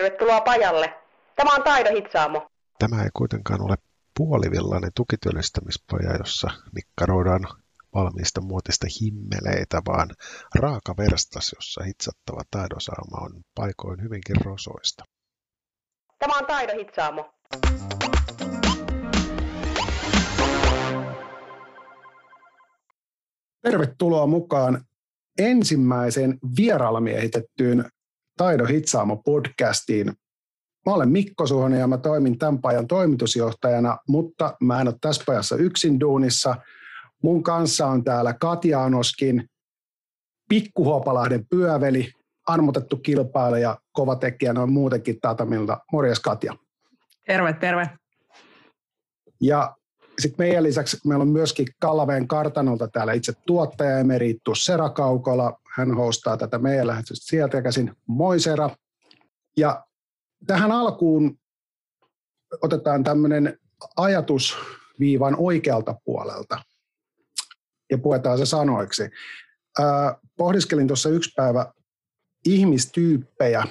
[0.00, 0.94] Tervetuloa pajalle.
[1.36, 2.50] Tämä on Taido Hitsaamo.
[2.78, 3.76] Tämä ei kuitenkaan ole
[4.16, 7.40] puolivillainen tukityöllistämispaja, jossa nikkaroidaan
[7.94, 10.10] valmiista muotista himmeleitä, vaan
[10.54, 15.04] raaka verstas, jossa hitsattava taidosaama on paikoin hyvinkin rosoista.
[16.18, 17.30] Tämä on Taido Hitsaamo.
[23.62, 24.84] Tervetuloa mukaan
[25.38, 27.90] ensimmäiseen vieraalla miehitettyyn
[28.40, 30.06] Taido Hitsaamo podcastiin.
[30.86, 35.22] Mä olen Mikko Suhonen ja mä toimin tämän pajan toimitusjohtajana, mutta mä en ole tässä
[35.26, 36.56] pajassa yksin duunissa.
[37.22, 39.48] Mun kanssa on täällä Katja Anoskin,
[40.48, 42.12] Pikkuhuopalahden pyöveli,
[42.46, 45.78] armotettu kilpailija, kova tekijä noin muutenkin Tatamilta.
[45.92, 46.56] Morjes Katja.
[47.26, 47.90] Terve, terve.
[49.40, 49.76] Ja
[50.18, 55.59] sitten meidän lisäksi meillä on myöskin Kallaveen kartanolta täällä itse tuottaja Emeritus Sera Kaukola.
[55.70, 57.96] Hän hostaa tätä meidän lähetystä sieltä käsin.
[58.06, 58.70] Moi Sera.
[59.56, 59.84] Ja
[60.46, 61.38] tähän alkuun
[62.62, 63.58] otetaan tämmöinen
[63.96, 64.56] ajatus
[65.00, 66.62] viivan oikealta puolelta
[67.90, 69.02] ja puetaan se sanoiksi.
[70.36, 71.72] Pohdiskelin tuossa yksi päivä
[72.46, 73.64] ihmistyyppejä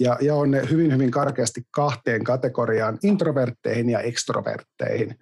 [0.00, 5.18] ja jaoin ne hyvin, hyvin karkeasti kahteen kategoriaan, introvertteihin ja ekstrovertteihin.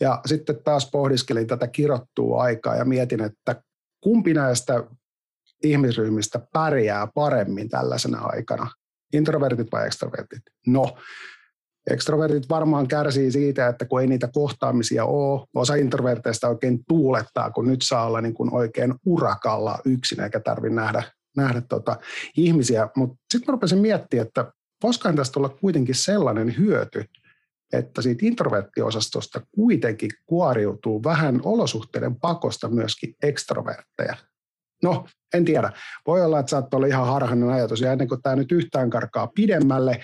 [0.00, 3.62] Ja sitten taas pohdiskelin tätä kirottua aikaa ja mietin, että
[4.00, 4.84] kumpi näistä
[5.62, 8.70] ihmisryhmistä pärjää paremmin tällaisena aikana,
[9.12, 10.42] introvertit vai ekstrovertit?
[10.66, 10.96] No,
[11.90, 17.68] ekstrovertit varmaan kärsii siitä, että kun ei niitä kohtaamisia ole, osa introverteista oikein tuulettaa, kun
[17.68, 21.02] nyt saa olla niin kuin oikein urakalla yksin, eikä tarvitse nähdä,
[21.36, 21.96] nähdä tota
[22.36, 22.88] ihmisiä.
[22.96, 24.52] Mutta sitten mä rupesin miettimään, että
[24.82, 27.04] voisikohan tästä olla kuitenkin sellainen hyöty,
[27.72, 34.16] että siitä introverttiosastosta kuitenkin kuoriutuu vähän olosuhteiden pakosta myöskin ekstrovertteja.
[34.82, 35.72] No, en tiedä.
[36.06, 37.80] Voi olla, että saattaa olla ihan harhainen ajatus.
[37.80, 40.00] Ja ennen kuin tämä nyt yhtään karkaa pidemmälle,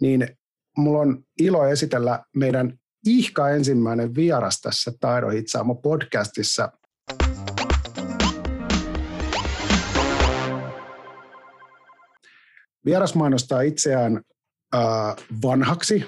[0.00, 0.28] niin
[0.76, 6.72] mulla on ilo esitellä meidän ihka ensimmäinen vieras tässä Taido Hitsaamo podcastissa.
[12.84, 14.20] Vieras mainostaa itseään
[14.74, 14.82] äh,
[15.42, 16.04] vanhaksi,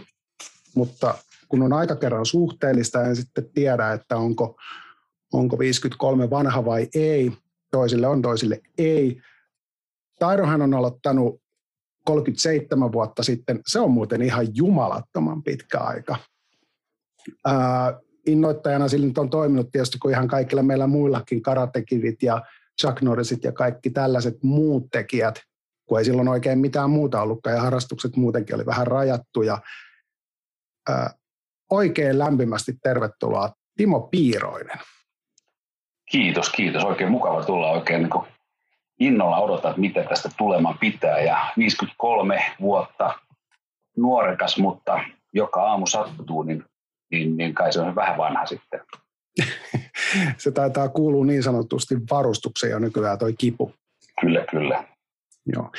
[0.74, 1.14] mutta
[1.48, 4.56] kun on aika kerran suhteellista, en sitten tiedä, että onko,
[5.32, 7.32] onko 53 vanha vai ei.
[7.74, 9.20] Toisille on, toisille ei.
[10.18, 11.40] Tairohan on aloittanut
[12.04, 13.60] 37 vuotta sitten.
[13.66, 16.16] Se on muuten ihan jumalattoman pitkä aika.
[17.46, 22.42] Ää, innoittajana sillä nyt on toiminut tietysti kuin ihan kaikilla meillä muillakin karatekivit ja
[22.80, 25.40] Chuck Norrisit ja kaikki tällaiset muut tekijät,
[25.88, 29.58] kun ei silloin oikein mitään muuta ollutkaan ja harrastukset muutenkin oli vähän rajattuja
[31.70, 34.78] oikein lämpimästi tervetuloa Timo Piiroinen.
[36.14, 36.84] Kiitos, kiitos.
[36.84, 38.26] Oikein mukava tulla oikein niin kuin
[39.00, 41.20] innolla odottaa, että mitä tästä tulemaan pitää.
[41.20, 43.14] Ja 53 vuotta
[43.96, 45.00] nuorekas, mutta
[45.32, 46.64] joka aamu sattuu, niin,
[47.10, 48.80] niin, niin kai se on vähän vanha sitten.
[50.42, 53.74] se taitaa kuulua niin sanotusti varustukseen jo nykyään toi kipu.
[54.20, 54.84] Kyllä, kyllä.
[55.46, 55.70] Joo.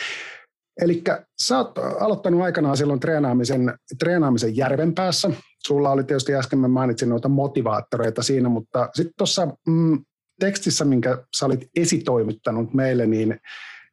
[0.82, 1.04] Eli
[1.42, 5.30] sä oot aloittanut aikanaan silloin treenaamisen, treenaamisen järven päässä.
[5.66, 10.06] Sulla oli tietysti äsken, mä mainitsin noita motivaattoreita siinä, mutta sitten tuossa mm,
[10.40, 13.40] tekstissä, minkä sä olit esitoimittanut meille, niin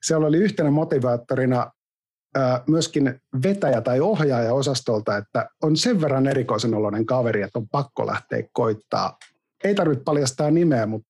[0.03, 1.71] siellä oli yhtenä motivaattorina
[2.69, 8.07] myöskin vetäjä tai ohjaaja osastolta, että on sen verran erikoisen oloinen kaveri, että on pakko
[8.07, 9.17] lähteä koittaa.
[9.65, 11.09] Ei tarvitse paljastaa nimeä, mutta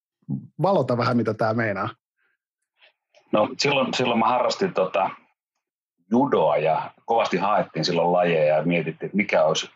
[0.62, 1.88] valota vähän, mitä tämä meinaa.
[3.32, 5.10] No silloin, silloin mä harrastin tota,
[6.10, 9.70] judoa ja kovasti haettiin silloin lajeja ja mietittiin, että mikä olisi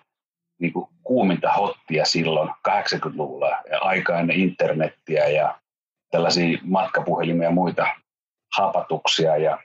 [0.59, 5.59] niin kuin kuuminta hottia silloin 80-luvulla ja aika ennen internettiä ja
[6.11, 7.87] tällaisia matkapuhelimia ja muita
[8.57, 9.59] hapatuksia ja,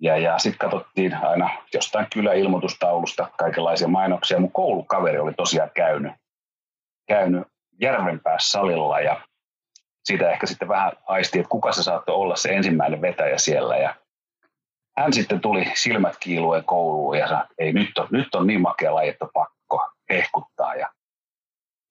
[0.00, 4.40] ja, ja sitten katsottiin aina jostain kyläilmoitustaulusta kaikenlaisia mainoksia.
[4.40, 6.12] Mun koulukaveri oli tosiaan käynyt,
[7.08, 7.42] käynyt
[7.80, 9.20] Järvenpäässä salilla ja
[10.04, 13.94] siitä ehkä sitten vähän aisti, että kuka se saattoi olla se ensimmäinen vetäjä siellä ja
[14.98, 18.94] hän sitten tuli silmät kiiluen kouluun ja sanoi, ei nyt on, nyt on niin makea
[18.94, 19.59] laji, että pakko
[20.10, 20.74] hehkuttaa.
[20.74, 20.92] Ja,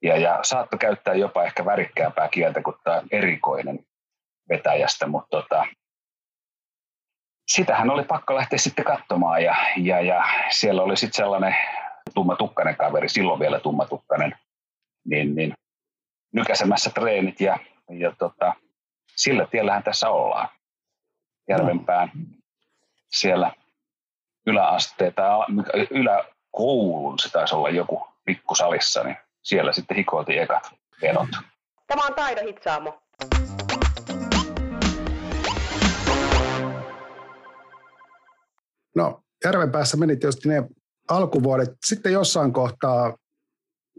[0.01, 3.80] ja, ja saattoi käyttää jopa ehkä värikkäämpää kieltä kuin tämä erikoinen
[4.50, 5.66] vetäjästä, mutta tota,
[7.48, 11.56] sitähän oli pakko lähteä sitten katsomaan ja, ja, ja siellä oli sitten sellainen
[12.13, 14.36] tummatukkainen kaveri, silloin vielä tummatukkainen,
[15.06, 15.54] niin, niin
[16.33, 18.54] nykäsemässä treenit ja, ja tota,
[19.16, 20.50] sillä tiellähän tässä ollaan.
[21.50, 22.12] Järvenpään
[23.12, 23.51] siellä
[24.48, 25.45] yläasteen tai
[25.92, 30.69] yläkoulun, se taisi olla joku pikkusalissa, niin siellä sitten hikoiltiin ekat
[31.01, 31.29] vedot.
[31.87, 32.99] Tämä on Taido Hitsaamo.
[38.95, 40.63] No, Järvenpäässä meni tietysti ne
[41.09, 41.69] alkuvuodet.
[41.85, 43.17] Sitten jossain kohtaa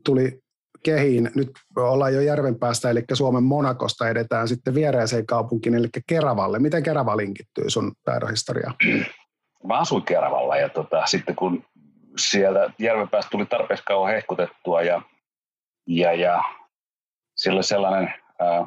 [0.04, 0.40] tuli
[0.82, 1.30] kehiin.
[1.34, 6.58] Nyt ollaan jo Järvenpäästä, eli Suomen Monakosta edetään sitten viereiseen kaupunkiin, eli Keravalle.
[6.58, 8.74] Miten Kerava linkittyy sun taidohistoriaan?
[9.66, 11.64] Mä asuin Keravalla ja tota, sitten kun
[12.16, 15.02] sieltä Järvenpäästä tuli tarpeeksi kauan hehkutettua ja,
[15.86, 16.44] ja, ja
[17.36, 18.66] siellä oli sellainen ää,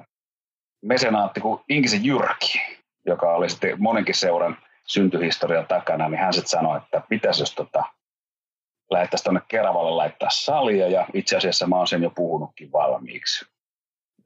[0.81, 2.61] mesenaatti kuin Inkisen Jyrki,
[3.05, 4.57] joka oli sitten monenkin seuran
[4.87, 7.83] syntyhistorian takana, niin hän sitten sanoi, että pitäisi jos tota,
[8.91, 13.45] lähdettäisiin tuonne Keravalle laittaa salia, ja itse asiassa mä oon sen jo puhunutkin valmiiksi.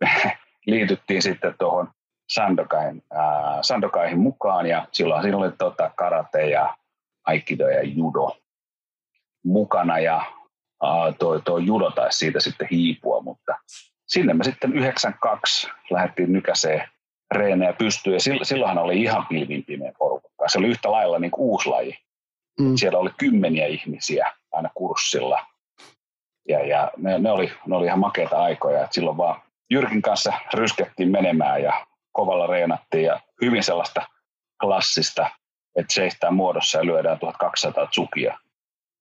[0.65, 1.91] Liityttiin sitten tuohon
[2.29, 6.77] Sandokain, äh, Sandokaihin mukaan, ja silloin siinä oli tota, karate ja
[7.25, 8.37] aikido ja judo
[9.43, 10.21] mukana, ja
[11.19, 13.55] tuo, tuo judo taisi siitä sitten hiipua, mutta
[14.07, 16.89] sinne me sitten 92 lähdettiin nykäseen
[17.31, 20.47] reenejä pystyyn, ja silloinhan oli ihan pilvin pimeä porukka.
[20.47, 21.97] Se oli yhtä lailla niin kuin uusi laji.
[22.59, 22.75] Mm.
[22.75, 25.45] Siellä oli kymmeniä ihmisiä aina kurssilla.
[26.49, 28.83] Ja, ja ne, ne, oli, ne oli ihan makeita aikoja.
[28.83, 34.07] Et silloin vaan Jyrkin kanssa ryskettiin menemään ja kovalla reenattiin ja hyvin sellaista
[34.61, 35.29] klassista,
[35.75, 38.39] että seistään muodossa ja lyödään 1200 tsukia.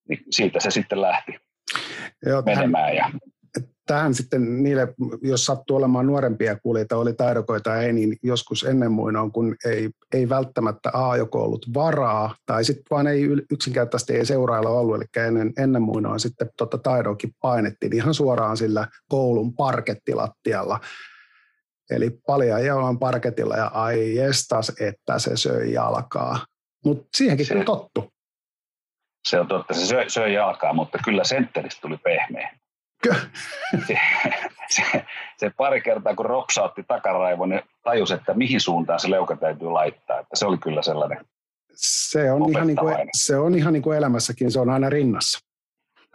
[0.09, 1.33] Niin siitä se sitten lähti
[2.27, 2.97] Joo, menemään.
[2.97, 3.11] Ja
[3.87, 9.33] tähän sitten niille, jos sattuu olemaan nuorempia kuulijoita, oli taidokoita ei, niin joskus ennen muinoin,
[9.33, 14.71] kun ei, ei välttämättä A joko ollut varaa, tai sitten vaan ei yksinkertaisesti ei seurailla
[14.71, 20.81] ollut, eli ennen, ennen muinoin sitten tota taidokin painettiin ihan suoraan sillä koulun parkettilattialla.
[21.91, 26.47] Eli paljon jalan parketilla ja ai estas, että se söi jalkaa.
[26.85, 28.16] Mutta siihenkin se, tottu.
[29.27, 32.51] Se on totta, se söi, söi jalkaa, mutta kyllä sentteristä tuli pehmeä
[33.87, 33.99] se,
[34.69, 35.05] se,
[35.37, 40.21] se, pari kertaa, kun ropsautti takaraivon, niin tajusi, että mihin suuntaan se leuka täytyy laittaa.
[40.21, 41.19] Että se oli kyllä sellainen
[41.77, 45.39] se on, ihan niin kuin, se on ihan niin kuin elämässäkin, se on aina rinnassa.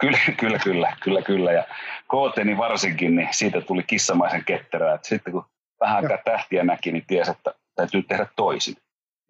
[0.00, 1.52] Kyllä, kyllä, kyllä, kyllä, kyllä.
[1.52, 1.64] Ja
[2.06, 4.94] kooteni varsinkin, niin siitä tuli kissamaisen ketterää.
[4.94, 5.44] Että sitten kun
[5.80, 8.76] vähän aikaa tähtiä näki, niin tiesi, että täytyy tehdä toisin.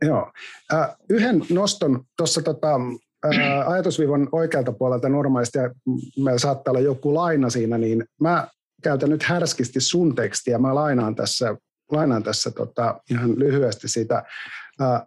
[0.02, 0.32] Joo.
[0.72, 2.80] Äh, yhden noston tuossa tota,
[3.22, 5.70] ää, ajatusviivon oikealta puolelta normaalisti, ja
[6.24, 8.48] meillä saattaa olla joku laina siinä, niin mä
[8.82, 10.58] käytän nyt härskisti sun tekstiä.
[10.58, 11.56] Mä lainaan tässä,
[11.92, 14.24] lainaan tässä tota, ihan lyhyesti sitä.
[14.80, 15.06] Ää,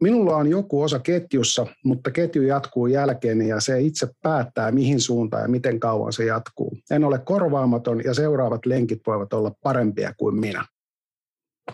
[0.00, 5.42] Minulla on joku osa ketjussa, mutta ketju jatkuu jälkeen ja se itse päättää, mihin suuntaan
[5.42, 6.78] ja miten kauan se jatkuu.
[6.90, 10.64] En ole korvaamaton ja seuraavat lenkit voivat olla parempia kuin minä.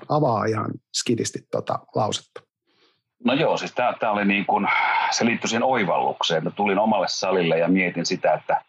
[0.08, 2.40] Avaa ihan skidisti tota lausetta.
[3.24, 4.68] No joo, siis tämä oli niin kuin,
[5.10, 8.60] se liittyi siihen oivallukseen, että tulin omalle salille ja mietin sitä, että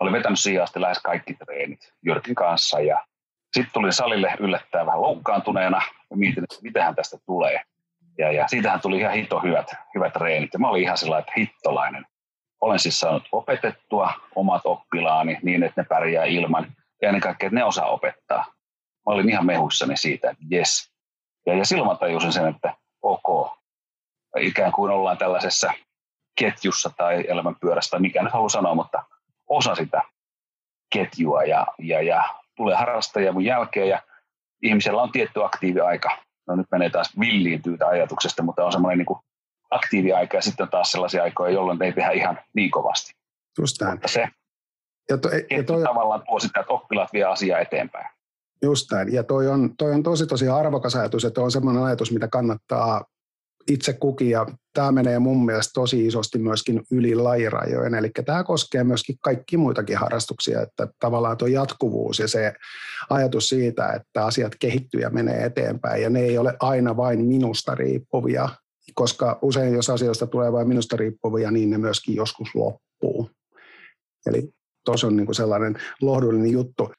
[0.00, 3.06] olin vetänyt siihen asti lähes kaikki treenit Jyrkin kanssa ja
[3.52, 7.60] sitten tulin salille yllättäen vähän loukkaantuneena ja mietin, että mitähän tästä tulee.
[8.18, 11.40] Ja, ja siitähän tuli ihan hito hyvät, hyvät treenit ja mä olin ihan sellainen, että
[11.40, 12.06] hittolainen.
[12.60, 16.66] Olen siis saanut opetettua omat oppilaani niin, että ne pärjää ilman
[17.02, 18.44] ja ennen kaikkea, että ne osaa opettaa.
[19.06, 20.90] Mä olin ihan mehuissani siitä, että jes.
[21.46, 23.58] Ja, ja silloin mä tajusin sen, että ok,
[24.40, 25.72] ikään kuin ollaan tällaisessa
[26.40, 29.02] ketjussa tai elämänpyörässä tai mikä nyt haluaa sanoa, mutta
[29.48, 30.02] osa sitä
[30.92, 32.24] ketjua ja, ja, ja
[32.56, 34.02] tulee harrastajia mun jälkeen ja
[34.62, 36.18] ihmisellä on tietty aktiiviaika.
[36.46, 39.18] No nyt menee taas villiintyy ajatuksesta, mutta on semmoinen niin
[39.70, 43.12] aktiiviaika ja sitten on taas sellaisia aikoja, jolloin ei tehdä ihan niin kovasti.
[43.58, 44.28] Just Mutta se
[45.10, 48.06] ja to, ja toi, tavallaan tuo sitä, että oppilaat vie asiaa eteenpäin.
[48.62, 49.12] Just näin.
[49.12, 53.04] Ja toi on, toi on tosi tosi arvokas ajatus, että on semmoinen ajatus, mitä kannattaa
[53.70, 58.84] itse kukin, ja tämä menee mun mielestä tosi isosti myöskin yli lajirajojen, eli tämä koskee
[58.84, 62.52] myöskin kaikki muitakin harrastuksia, että tavallaan tuo jatkuvuus ja se
[63.10, 67.74] ajatus siitä, että asiat kehittyy ja menee eteenpäin, ja ne ei ole aina vain minusta
[67.74, 68.48] riippuvia,
[68.94, 73.30] koska usein jos asioista tulee vain minusta riippuvia, niin ne myöskin joskus loppuu.
[74.26, 74.48] Eli
[74.84, 76.92] tuossa on niin sellainen lohdullinen juttu.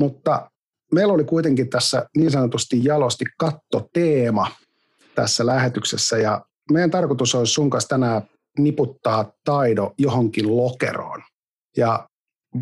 [0.00, 0.50] Mutta
[0.94, 4.46] meillä oli kuitenkin tässä niin sanotusti jalosti kattoteema
[5.14, 8.22] tässä lähetyksessä ja meidän tarkoitus olisi sun kanssa tänään
[8.58, 11.22] niputtaa taido johonkin lokeroon.
[11.76, 12.08] Ja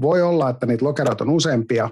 [0.00, 1.90] voi olla, että niitä lokeroita on useampia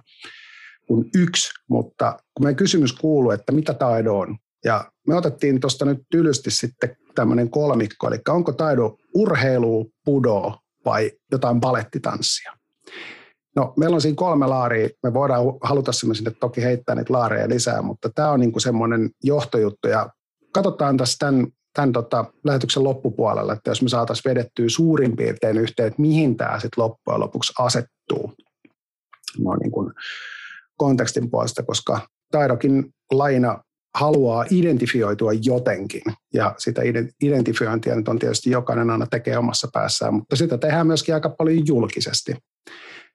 [0.87, 5.85] kuin yksi, mutta kun meidän kysymys kuuluu, että mitä taido on, ja me otettiin tuosta
[5.85, 12.53] nyt tylysti sitten tämmöinen kolmikko, eli onko taido urheilu, pudo vai jotain balettitanssia.
[13.57, 14.89] No, meillä on siinä kolme laaria.
[15.03, 19.89] Me voidaan haluta sinne toki heittää niitä laareja lisää, mutta tämä on niinku semmoinen johtojuttu.
[19.89, 20.09] Ja
[20.53, 25.89] katsotaan tässä tämän, tämän tota, lähetyksen loppupuolella, että jos me saataisiin vedettyä suurin piirtein yhteen,
[25.89, 28.35] että mihin tämä sitten loppujen lopuksi asettuu
[29.39, 29.93] no, niin kuin
[30.77, 32.01] kontekstin puolesta, koska
[32.33, 33.63] taidokin laina
[33.95, 36.03] haluaa identifioitua jotenkin.
[36.35, 36.83] Ja sitä
[37.23, 41.67] identifiointia nyt on tietysti jokainen aina tekee omassa päässään, mutta sitä tehdään myöskin aika paljon
[41.67, 42.37] julkisesti.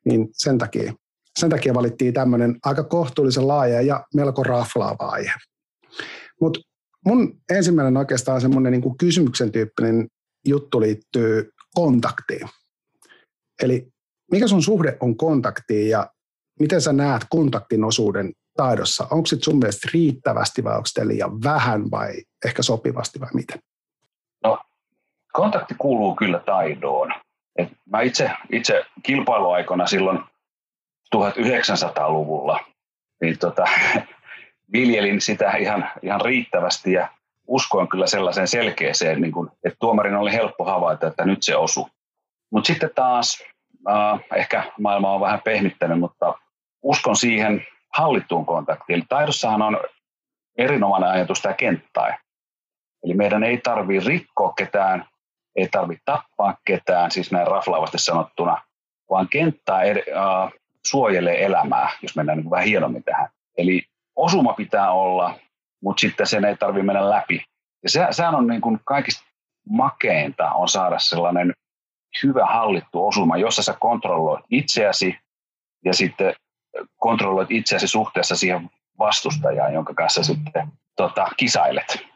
[0.05, 0.93] Niin sen takia,
[1.39, 5.33] sen takia valittiin tämmöinen aika kohtuullisen laaja ja melko raflaava aihe.
[6.41, 6.59] Mutta
[7.05, 10.07] mun ensimmäinen oikeastaan semmoinen niin kuin kysymyksen tyyppinen
[10.47, 12.49] juttu liittyy kontaktiin.
[13.63, 13.87] Eli
[14.31, 16.09] mikä sun suhde on kontaktiin ja
[16.59, 19.07] miten sä näet kontaktin osuuden taidossa?
[19.11, 22.13] Onko se sun mielestä riittävästi vai onko liian vähän vai
[22.45, 23.59] ehkä sopivasti vai miten?
[24.43, 24.59] No,
[25.33, 27.13] kontakti kuuluu kyllä taidoon.
[27.55, 30.19] Et mä itse, itse kilpailuaikana silloin
[31.15, 32.59] 1900-luvulla
[33.21, 33.65] niin tota,
[34.73, 37.09] viljelin sitä ihan, ihan riittävästi ja
[37.47, 41.89] uskoin kyllä sellaiseen selkeäseen, niin kun, että tuomarin oli helppo havaita, että nyt se osuu.
[42.51, 43.43] Mutta sitten taas,
[43.89, 46.33] äh, ehkä maailma on vähän pehmittänyt, mutta
[46.81, 48.95] uskon siihen hallittuun kontaktiin.
[48.95, 49.79] Eli taidossahan on
[50.57, 52.15] erinomainen ajatus tämä kenttäin.
[53.03, 55.05] Eli meidän ei tarvitse rikkoa ketään,
[55.55, 58.61] ei tarvitse tappaa ketään, siis näin raflaavasti sanottuna,
[59.09, 60.51] vaan kenttää ed- äh,
[60.85, 63.29] suojelee elämää, jos mennään niin vähän hienommin tähän.
[63.57, 63.83] Eli
[64.15, 65.39] osuma pitää olla,
[65.81, 67.43] mutta sitten sen ei tarvitse mennä läpi.
[67.83, 69.25] Ja se, sehän on niin kuin kaikista
[69.69, 71.53] makeinta on saada sellainen
[72.23, 75.17] hyvä hallittu osuma, jossa sä kontrolloit itseäsi
[75.85, 76.33] ja sitten
[76.99, 78.69] kontrolloit itseäsi suhteessa siihen
[78.99, 82.14] vastustajaan, jonka kanssa sitten tota, kisailet.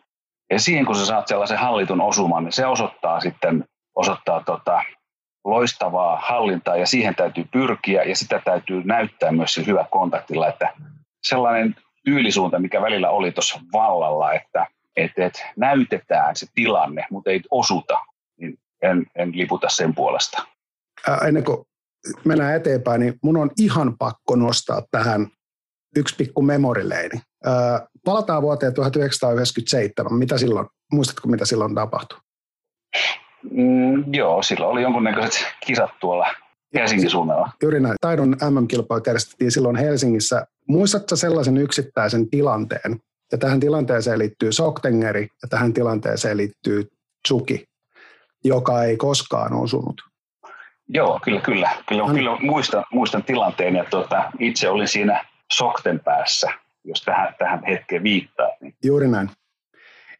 [0.49, 3.65] Ja siihen, kun sä saat sellaisen hallitun osuman, niin se osoittaa sitten
[3.95, 4.83] osoittaa tota,
[5.45, 10.73] loistavaa hallintaa ja siihen täytyy pyrkiä ja sitä täytyy näyttää myös hyvä kontaktilla, että
[11.23, 11.75] sellainen
[12.05, 17.99] tyylisuunta, mikä välillä oli tuossa vallalla, että et, et näytetään se tilanne, mutta ei osuta,
[18.39, 20.47] niin en, en liputa sen puolesta.
[21.07, 21.57] Ää, ennen kuin
[22.25, 25.27] mennään eteenpäin, niin mun on ihan pakko nostaa tähän
[25.95, 27.21] yksi pikku memorileini.
[28.05, 30.13] Palataan vuoteen 1997.
[30.13, 32.19] Mitä silloin, muistatko mitä silloin tapahtui?
[33.51, 36.27] Mm, joo, silloin oli jonkunnäköiset kisat tuolla
[36.73, 37.49] Helsingin suunnalla.
[37.63, 37.95] Juuri näin.
[38.01, 40.47] Taidon MM-kilpailu järjestettiin silloin Helsingissä.
[40.67, 42.99] Muistatko sellaisen yksittäisen tilanteen?
[43.31, 46.87] Ja tähän tilanteeseen liittyy Soktengeri ja tähän tilanteeseen liittyy
[47.27, 47.65] Tsuki,
[48.43, 50.01] joka ei koskaan osunut.
[50.87, 51.69] Joo, kyllä, kyllä.
[51.87, 52.13] Kyllä, no.
[52.13, 56.51] kyllä muistan, muistan tilanteen ja tuota, itse olin siinä Sokten päässä,
[56.83, 58.49] jos tähän, tähän hetkeen viittaa.
[58.61, 58.75] Niin.
[58.83, 59.29] Juuri näin.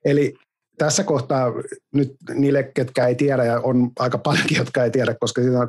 [0.06, 0.34] Eli
[0.78, 1.54] tässä kohtaa
[1.94, 5.60] nyt niille, ketkä ei tiedä, ja on aika paljonkin, jotka ei tiedä, koska siinä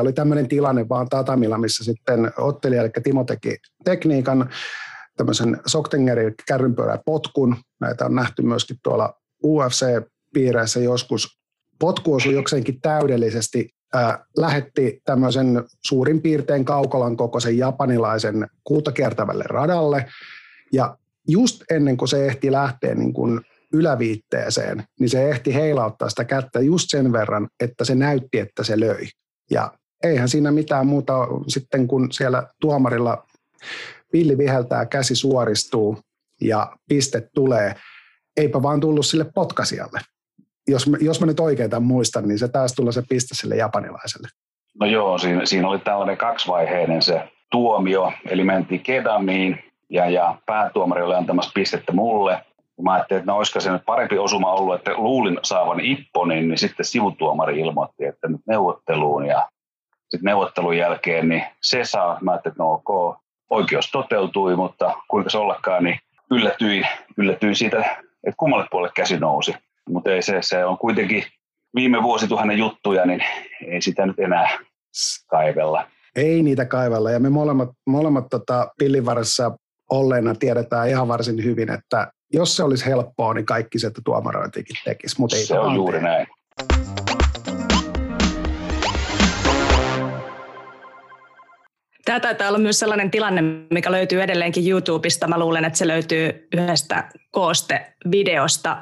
[0.00, 4.50] oli tämmöinen tilanne vaan Tatamilla, missä sitten ottelija, eli Timo teki tekniikan,
[5.16, 7.56] tämmöisen Soktengerin kärrynpyörä potkun.
[7.80, 9.14] Näitä on nähty myöskin tuolla
[9.44, 11.40] UFC-piireissä joskus.
[11.78, 13.68] Potku osui jokseenkin täydellisesti.
[13.96, 20.06] Äh, lähetti tämmöisen suurin piirtein kaukolan kokoisen japanilaisen kultakiertävälle radalle.
[20.72, 20.96] Ja
[21.28, 23.40] just ennen kuin se ehti lähteä niin kuin
[23.72, 28.80] yläviitteeseen, niin se ehti heilauttaa sitä kättä just sen verran, että se näytti, että se
[28.80, 29.06] löi.
[29.50, 29.72] Ja
[30.04, 31.14] eihän siinä mitään muuta
[31.48, 33.26] sitten, kun siellä tuomarilla
[34.12, 35.98] pilli viheltää, käsi suoristuu
[36.40, 37.74] ja piste tulee.
[38.36, 40.00] Eipä vaan tullut sille potkasijalle.
[40.70, 44.28] Jos jos mä nyt oikein tämän muistan, niin se taas tulla se piste sille japanilaiselle.
[44.80, 51.02] No joo, siinä, siinä oli tällainen kaksivaiheinen se tuomio, eli mentiin Kedamiin ja, ja päätuomari
[51.02, 52.44] oli antamassa pistettä mulle.
[52.82, 56.58] Mä ajattelin, että no olisiko se nyt parempi osuma ollut, että luulin saavan Ipponin, niin
[56.58, 59.48] sitten sivutuomari ilmoitti, että nyt neuvotteluun ja
[60.10, 62.18] sitten neuvottelun jälkeen niin se saa.
[62.20, 63.16] Mä ajattelin, että no ok,
[63.50, 65.98] oikeus toteutui, mutta kuinka se ollakaan, niin
[66.30, 66.86] yllätyin,
[67.16, 67.78] yllätyin siitä,
[68.24, 69.54] että kummalle puolelle käsi nousi.
[69.88, 71.24] Mutta ei se, se on kuitenkin
[71.74, 73.20] viime vuosituhannen juttuja, niin
[73.66, 74.58] ei sitä nyt enää
[75.26, 75.86] kaivella.
[76.16, 79.56] Ei niitä kaivella, ja me molemmat, molemmat tota, pillivarassa
[79.90, 84.76] olleena tiedetään ihan varsin hyvin, että jos se olisi helppoa, niin kaikki se, että tuomarointikin
[84.84, 86.08] tekisi, mutta ei Se on juuri tee.
[86.08, 86.26] näin.
[92.04, 95.26] Tämä taitaa olla myös sellainen tilanne, mikä löytyy edelleenkin YouTubesta.
[95.26, 98.80] Mä luulen, että se löytyy yhdestä kooste-videosta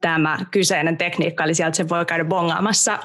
[0.00, 2.98] tämä kyseinen tekniikka, eli sieltä se voi käydä bongaamassa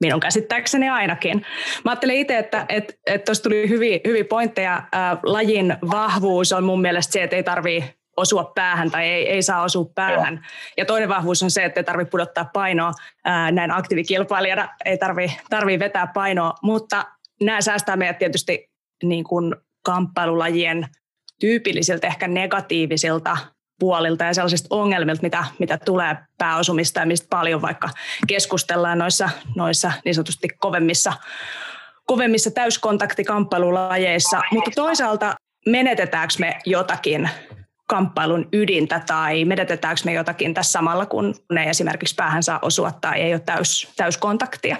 [0.00, 1.46] minun käsittääkseni ainakin.
[1.84, 4.82] Mä ajattelin itse, että tuossa että, että tuli hyviä, hyviä pointteja.
[5.22, 9.62] Lajin vahvuus on mun mielestä se, että ei tarvii osua päähän tai ei, ei saa
[9.62, 10.34] osua päähän.
[10.34, 10.42] Joo.
[10.76, 12.92] Ja toinen vahvuus on se, että ei tarvitse pudottaa painoa.
[13.24, 17.04] Ää, näin aktiivikilpailijana ei tarvitse tarvii vetää painoa, mutta
[17.40, 18.70] nämä säästää meidät tietysti
[19.04, 20.88] niin kuin kamppailulajien
[21.40, 23.36] tyypillisiltä, ehkä negatiivisilta
[23.82, 27.88] puolilta ja sellaisista ongelmilta, mitä, mitä tulee pääosumista ja mistä paljon vaikka
[28.26, 31.12] keskustellaan noissa, noissa niin sanotusti kovemmissa,
[32.06, 34.40] kovemmissa täyskontaktikamppailulajeissa.
[34.52, 35.34] Mutta toisaalta
[35.66, 37.30] menetetäänkö me jotakin
[37.88, 43.20] kamppailun ydintä tai menetetäänkö me jotakin tässä samalla, kun ne esimerkiksi päähän saa osua tai
[43.20, 44.76] ei ole täys, täyskontaktia?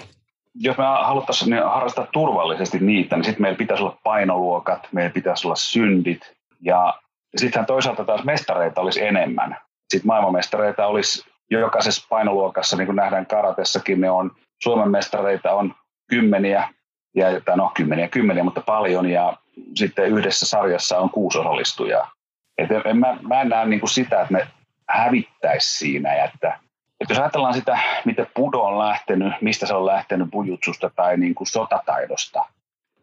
[0.55, 5.55] Jos me haluttaisiin harrastaa turvallisesti niitä, niin sitten meillä pitäisi olla painoluokat, meillä pitäisi olla
[5.55, 6.93] syndit ja
[7.37, 9.57] sittenhän toisaalta taas mestareita olisi enemmän.
[9.89, 14.31] Sitten maailmanmestareita olisi jokaisessa painoluokassa, niin kuin nähdään karatessakin, ne on
[14.63, 15.75] Suomen mestareita on
[16.09, 16.69] kymmeniä,
[17.15, 19.37] ja, tai no kymmeniä, kymmeniä, mutta paljon, ja
[19.75, 22.11] sitten yhdessä sarjassa on kuusi osallistujaa.
[22.57, 24.47] Et en, mä, mä en näe niin kuin sitä, että me
[24.89, 26.59] hävittäisi siinä, että,
[26.99, 31.35] että jos ajatellaan sitä, miten pudo on lähtenyt, mistä se on lähtenyt pujutsusta tai niin
[31.35, 32.45] kuin sotataidosta,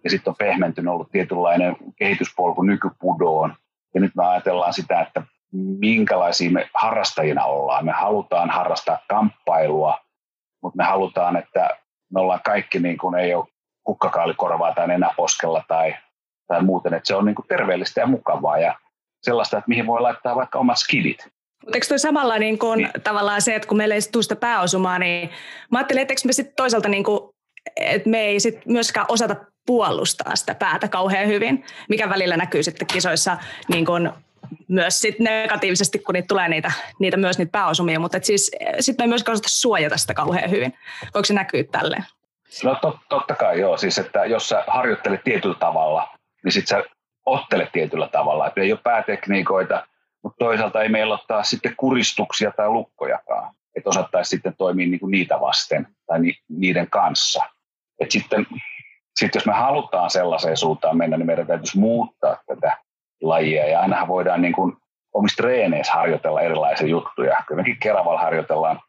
[0.05, 3.55] ja sitten on pehmentynyt ollut tietynlainen kehityspolku nykypudoon,
[3.95, 5.23] ja nyt me ajatellaan sitä, että
[5.79, 7.85] minkälaisia me harrastajina ollaan.
[7.85, 9.99] Me halutaan harrastaa kamppailua,
[10.63, 11.71] mutta me halutaan, että
[12.13, 13.47] me ollaan kaikki niin kuin ei ole
[13.85, 15.97] kukkakaalikorvaa tai nenäposkella tai,
[16.47, 18.75] tai muuten, että se on niin kuin terveellistä ja mukavaa ja
[19.23, 21.29] sellaista, että mihin voi laittaa vaikka omat skidit.
[21.65, 22.91] Mutta eikö toi samalla niin kuin, niin.
[23.05, 25.31] tavallaan se, että kun meillä ei tule sitä pääosumaa, niin
[25.71, 27.30] mä ajattelin, että me sitten toisaalta, niin kuin,
[27.77, 29.37] että me ei sit myöskään osata
[29.67, 33.37] puolustaa sitä päätä kauhean hyvin, mikä välillä näkyy sitten kisoissa
[33.69, 34.11] niin kuin
[34.69, 38.51] myös sit negatiivisesti, kun niitä tulee niitä, niitä myös niitä pääosumia, mutta siis
[38.81, 40.79] sitten me ei myöskään osata suojata sitä kauhean hyvin.
[41.15, 42.05] Voiko se näkyä tälleen?
[42.65, 46.09] No tot, totta kai joo, siis että jos sä harjoittelet tietyllä tavalla,
[46.45, 46.91] niin sitten sä
[47.27, 48.47] ottelet tietyllä tavalla.
[48.47, 49.87] Että ei ole päätekniikoita,
[50.23, 53.55] mutta toisaalta ei meillä ole taas sitten kuristuksia tai lukkojakaan.
[53.77, 57.45] Että osattaisi sitten toimia niinku niitä vasten tai ni, niiden kanssa.
[58.01, 58.47] Et sitten,
[59.19, 62.77] sitten jos me halutaan sellaiseen suuntaan mennä, niin meidän täytyisi muuttaa tätä
[63.23, 63.69] lajia.
[63.69, 64.77] Ja ainahan voidaan niin kuin
[65.15, 67.43] omissa treeneissä harjoitella erilaisia juttuja.
[67.47, 68.81] Kyllä mekin Keravalla harjoitellaan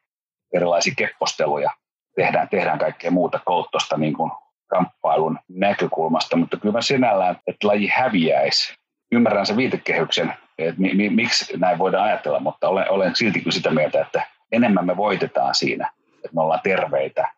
[0.54, 1.72] erilaisia kepposteluja.
[2.16, 4.32] Tehdään, tehdään kaikkea muuta kouttosta niin kuin
[4.68, 8.74] kamppailun näkökulmasta, mutta kyllä mä sinällään, että laji häviäisi.
[9.12, 13.52] Ymmärrän sen viitekehyksen, että mi, mi, miksi näin voidaan ajatella, mutta olen, olen silti kyllä
[13.52, 17.34] sitä mieltä, että enemmän me voitetaan siinä, että me ollaan terveitä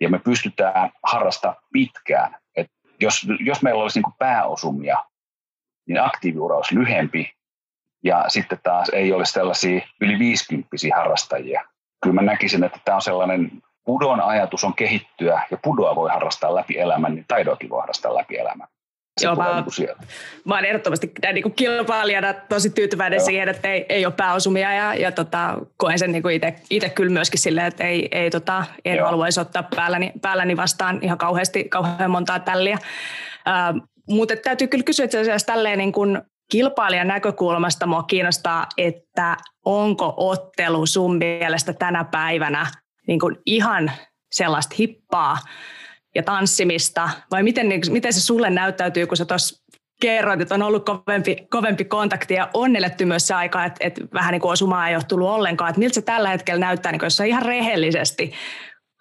[0.00, 2.36] ja me pystytään harrastamaan pitkään.
[2.56, 5.04] Et jos, jos meillä olisi niin pääosumia
[5.88, 7.34] niin aktiiviura olisi lyhempi
[8.04, 11.64] ja sitten taas ei ole sellaisia yli 50 harrastajia.
[12.02, 16.54] Kyllä mä näkisin, että tämä on sellainen pudon ajatus on kehittyä ja pudoa voi harrastaa
[16.54, 18.68] läpi elämän, niin taidoakin voi harrastaa läpi elämän.
[19.22, 19.88] Joo, mä, niin
[20.44, 23.26] mä olen ehdottomasti niin kuin kilpailijana tosi tyytyväinen Joo.
[23.26, 26.22] siihen, että ei, ei ole pääosumia ja, ja tota, koen sen niin
[26.70, 29.06] itse kyllä myöskin silleen, että ei, ei tota, en Joo.
[29.06, 32.78] haluaisi ottaa päälläni, päälläni vastaan ihan kauheasti, kauhean montaa tälliä.
[33.48, 39.36] Äh, mutta täytyy kyllä kysyä itse asiassa tälleen niin kuin kilpailijan näkökulmasta mua kiinnostaa, että
[39.64, 42.66] onko ottelu sun mielestä tänä päivänä
[43.06, 43.92] niin kuin ihan
[44.32, 45.38] sellaista hippaa
[46.14, 49.64] ja tanssimista, vai miten, niin, miten se sulle näyttäytyy, kun sä tuossa
[50.00, 54.00] kerroit, että on ollut kovempi, kovempi kontakti ja on eletty myös se aika, että, että
[54.14, 55.70] vähän niin kuin osumaa ei ole tullut ollenkaan.
[55.70, 58.32] Että miltä se tällä hetkellä näyttää, niin jos sä ihan rehellisesti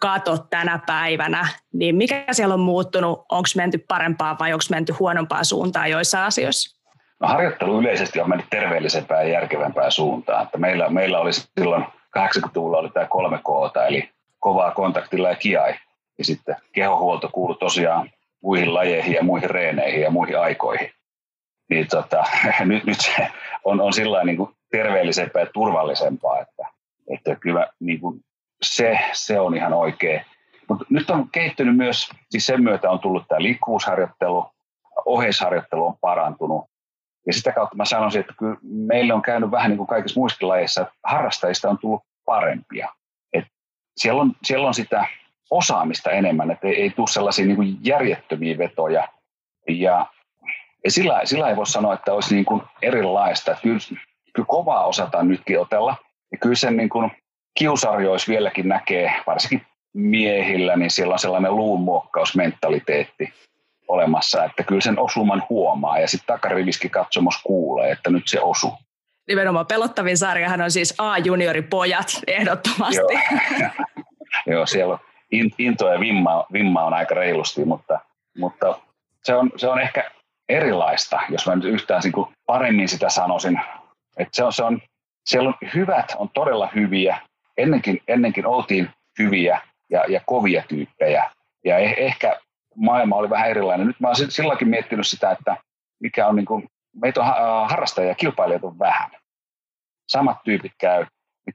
[0.01, 3.25] katot tänä päivänä, niin mikä siellä on muuttunut?
[3.29, 6.79] Onko menty parempaa vai onko menty huonompaa suuntaan joissa asioissa?
[7.19, 10.43] No, harjoittelu yleisesti on mennyt terveellisempään ja järkevämpään suuntaan.
[10.43, 11.85] Että meillä, meillä oli silloin
[12.19, 15.73] 80-luvulla oli tämä kolme k eli kovaa kontaktilla ja kiai.
[16.17, 18.09] Ja sitten kehohuolto kuului tosiaan
[18.41, 20.91] muihin lajeihin ja muihin reeneihin ja muihin aikoihin.
[21.69, 22.23] Niin tota,
[22.65, 23.27] nyt, nyt se
[23.63, 24.37] on, on sillä niin
[24.71, 26.67] terveellisempää ja turvallisempaa, että,
[27.13, 28.19] että kyllä niin kuin
[28.61, 30.25] se, se on ihan oikein.
[30.69, 34.45] Mutta nyt on kehittynyt myös, siis sen myötä on tullut tämä liikkuvuusharjoittelu,
[35.05, 36.65] oheisharjoittelu on parantunut.
[37.27, 40.47] Ja sitä kautta mä sanoisin, että kyllä meille on käynyt vähän niin kuin kaikissa muissakin
[40.47, 42.89] lajeissa, että harrastajista on tullut parempia.
[43.33, 43.45] Et
[43.97, 45.07] siellä, on, siellä on sitä
[45.51, 49.07] osaamista enemmän, että ei, ei tule sellaisia niin kuin järjettömiä vetoja.
[49.69, 50.05] Ja,
[50.83, 53.57] ja sillä, sillä ei voi sanoa, että olisi niin kuin erilaista.
[53.63, 53.79] Kyllä,
[54.33, 55.95] kyllä kovaa osataan nytkin otella.
[56.31, 57.11] Ja kyllä sen niin kuin
[57.57, 63.33] kiusarjoissa vieläkin näkee, varsinkin miehillä, niin siellä on sellainen luunmuokkausmentaliteetti
[63.87, 68.73] olemassa, että kyllä sen osuman huomaa ja sitten takariviski katsomos kuulee, että nyt se osuu.
[69.27, 73.13] Nimenomaan pelottavin sarjahan on siis A-junioripojat ehdottomasti.
[73.59, 73.69] Joo,
[74.47, 74.99] Joo siellä on
[75.59, 77.99] into ja vimma, vimma on aika reilusti, mutta,
[78.37, 78.79] mutta
[79.23, 80.11] se, on, se on ehkä
[80.49, 83.59] erilaista, jos mä nyt yhtään niin paremmin sitä sanoisin.
[84.17, 84.81] Että se on, se on,
[85.25, 87.17] siellä on hyvät, on todella hyviä,
[87.57, 91.31] ennenkin, ennenkin oltiin hyviä ja, ja kovia tyyppejä.
[91.65, 92.39] Ja eh, ehkä
[92.75, 93.87] maailma oli vähän erilainen.
[93.87, 95.57] Nyt mä oon silloinkin miettinyt sitä, että
[95.99, 96.67] mikä on niin kuin,
[97.01, 99.11] meitä on harrastajia ja kilpailijat on vähän.
[100.07, 101.05] Samat tyypit käy,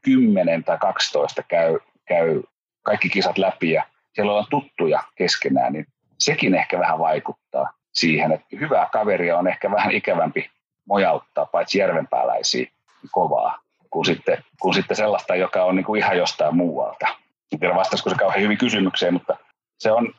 [0.02, 2.42] 10 tai 12 käy, käy
[2.88, 5.86] kaikki kisat läpi ja siellä on tuttuja keskenään, niin
[6.18, 10.50] sekin ehkä vähän vaikuttaa siihen, että hyvää kaveria on ehkä vähän ikävämpi
[10.84, 12.66] mojauttaa, paitsi järvenpääläisiä
[13.10, 13.58] kovaa
[13.90, 17.06] kuin sitten, kuin sitten sellaista, joka on niin kuin ihan jostain muualta.
[17.52, 19.36] En tiedä vastasiko se kauhean hyvin kysymykseen, mutta
[19.78, 20.14] se on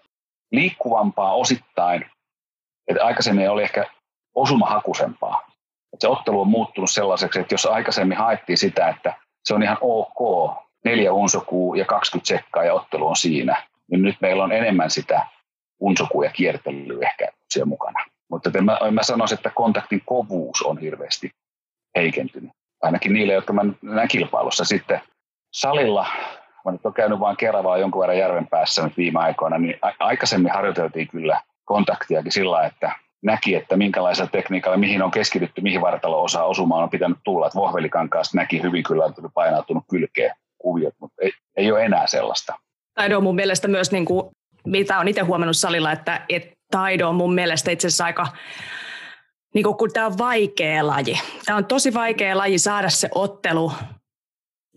[0.51, 2.05] liikkuvampaa osittain,
[2.87, 3.85] että aikaisemmin oli ehkä
[4.35, 5.41] osumahakusempaa.
[5.93, 9.77] Että se ottelu on muuttunut sellaiseksi, että jos aikaisemmin haettiin sitä, että se on ihan
[9.81, 10.51] ok,
[10.85, 15.25] neljä unsokuu ja 20 sekkaa ja ottelu on siinä, niin nyt meillä on enemmän sitä
[15.79, 18.05] unsokuu ja kiertelyä ehkä siellä mukana.
[18.29, 21.31] Mutta mä, mä sanoisin, että kontaktin kovuus on hirveästi
[21.95, 22.51] heikentynyt.
[22.81, 24.65] Ainakin niille, jotka mä näen kilpailussa.
[24.65, 25.01] Sitten
[25.53, 26.07] salilla,
[26.65, 29.79] mä nyt olen käynyt vain kerran vaan jonkun verran järven päässä nyt viime aikoina, niin
[29.99, 36.23] aikaisemmin harjoiteltiin kyllä kontaktiakin sillä, että näki, että minkälaisella tekniikalla, mihin on keskitytty, mihin vartalo
[36.23, 37.47] osaa osumaan on pitänyt tulla.
[37.47, 42.53] Että Vohvelikankaasta näki hyvin kyllä, että painautunut kylkeen kuviot, mutta ei, ei ole enää sellaista.
[42.93, 44.29] Taido on mun mielestä myös, niin kuin,
[44.65, 48.27] mitä on itse huomannut salilla, että, että taido on mun mielestä itse asiassa aika,
[49.53, 51.19] niin kuin, kun tämä on vaikea laji.
[51.45, 53.71] Tämä on tosi vaikea laji saada se ottelu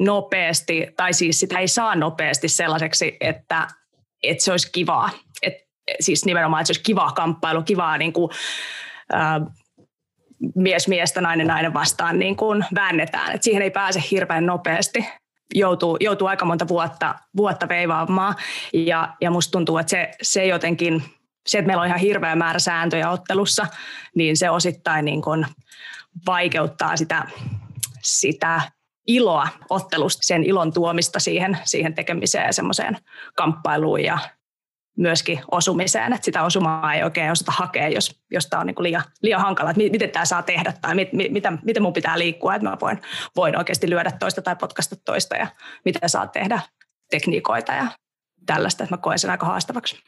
[0.01, 3.67] nopeasti, tai siis sitä ei saa nopeasti sellaiseksi, että,
[4.23, 5.11] että se olisi kivaa.
[5.43, 5.55] Et,
[6.01, 8.31] siis nimenomaan, että se olisi kivaa kamppailu, kivaa niin kuin,
[9.13, 9.41] ää,
[10.55, 13.35] mies miestä, nainen nainen vastaan niin kuin väännetään.
[13.35, 15.07] Et siihen ei pääse hirveän nopeasti.
[15.55, 18.35] Joutuu, joutuu aika monta vuotta, vuotta veivaamaan.
[18.73, 21.03] Ja, ja musta tuntuu, että se, se jotenkin,
[21.47, 23.67] se, että meillä on ihan hirveä määrä sääntöjä ottelussa,
[24.15, 25.47] niin se osittain niin kuin
[26.27, 27.29] vaikeuttaa sitä,
[28.03, 28.61] sitä
[29.07, 32.99] iloa ottelusta, sen ilon tuomista siihen, siihen tekemiseen ja semmoiseen
[33.37, 34.19] kamppailuun ja
[34.97, 39.03] myöskin osumiseen, että sitä osumaa ei oikein osata hakea, jos, jos tämä on niin liian,
[39.23, 42.55] liian hankala, että miten tämä saa tehdä tai mit, mit, mitä, miten mun pitää liikkua,
[42.55, 43.01] että mä voin,
[43.37, 45.47] voin oikeasti lyödä toista tai potkasta toista ja
[45.85, 46.61] miten saa tehdä
[47.11, 47.87] tekniikoita ja
[48.47, 50.03] tällaista, että mä koen sen aika haastavaksi.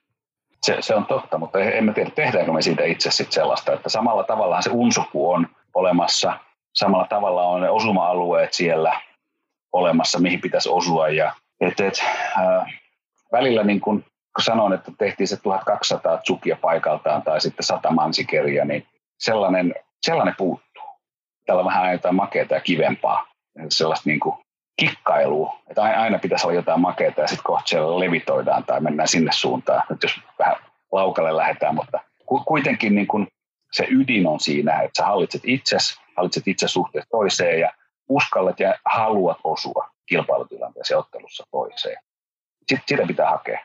[0.62, 3.88] Se, se on totta, mutta en mä tiedä, tehdäänkö me siitä itse sit sellaista, että
[3.88, 6.38] samalla tavalla se unsuku on olemassa,
[6.74, 9.00] samalla tavalla on ne osuma-alueet siellä
[9.72, 12.04] olemassa, mihin pitäisi osua ja et, et,
[12.38, 12.80] äh,
[13.32, 14.04] välillä niin kun
[14.36, 18.86] kun sanon, että tehtiin se 1200 tsukia paikaltaan tai sitten 100 mansikeria, niin
[19.18, 20.82] sellainen, sellainen puuttuu.
[21.46, 23.26] Täällä vähän jotain makeita ja kivempaa,
[23.68, 24.36] sellaista niin kuin
[24.76, 29.32] kikkailua, että aina pitäisi olla jotain makeita ja sitten kohta siellä levitoidaan tai mennään sinne
[29.32, 30.56] suuntaan, nyt jos vähän
[30.92, 32.00] laukalle lähdetään, mutta
[32.46, 33.28] kuitenkin niin kuin
[33.72, 37.72] se ydin on siinä, että sä hallitset itses, hallitset itse suhteessa toiseen ja
[38.08, 41.96] uskallat ja haluat osua kilpailutilanteessa ottelussa toiseen.
[42.86, 43.60] Sitä pitää hakea.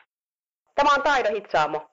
[0.74, 1.90] Tämä on Taido Hitsaamo.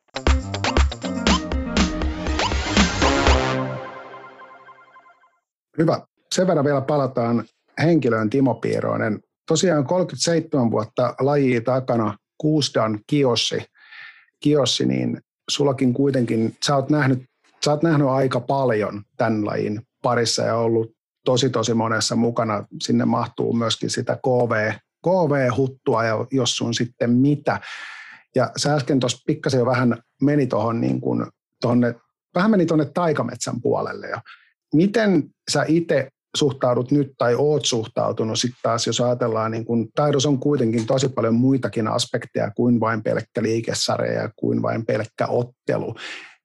[5.78, 6.02] Hyvä.
[6.32, 7.46] Sen verran vielä palataan
[7.82, 9.20] henkilöön Timo Piiroinen.
[9.48, 13.66] Tosiaan 37 vuotta lajia takana, Kuusdan kiossi.
[14.40, 17.24] kiossi, niin sullakin kuitenkin, sä oot, nähnyt,
[17.66, 20.92] sä oot nähnyt aika paljon tämän lajin parissa ja ollut
[21.26, 22.66] tosi tosi monessa mukana.
[22.84, 24.72] Sinne mahtuu myöskin sitä KV,
[25.06, 27.60] KV-huttua ja jos sun sitten mitä.
[28.38, 31.26] Ja sä äsken tuossa pikkasen jo vähän meni tuohon niin kuin,
[31.62, 31.96] tonne,
[32.36, 34.18] vähän meni tuonne taikametsän puolelle jo.
[34.74, 40.30] Miten sä itse suhtaudut nyt tai oot suhtautunut sitten taas, jos ajatellaan, niin kun taidossa
[40.30, 45.96] on kuitenkin tosi paljon muitakin aspekteja kuin vain pelkkä liikesarja ja kuin vain pelkkä ottelu,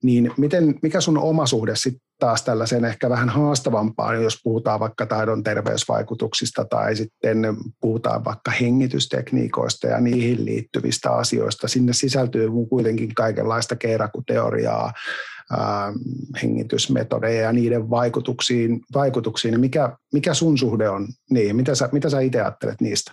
[0.02, 5.06] niin miten, mikä sun oma suhde sitten taas tällaisen ehkä vähän haastavampaan, jos puhutaan vaikka
[5.06, 11.68] taidon terveysvaikutuksista tai sitten puhutaan vaikka hengitystekniikoista ja niihin liittyvistä asioista.
[11.68, 14.92] Sinne sisältyy kuitenkin kaikenlaista keirakuteoriaa,
[16.42, 18.80] hengitysmetodeja ja niiden vaikutuksiin.
[18.94, 19.60] vaikutuksiin.
[19.60, 21.56] Mikä, mikä sun suhde on niihin?
[21.56, 23.12] Mitä sä, mitä sä itse ajattelet niistä?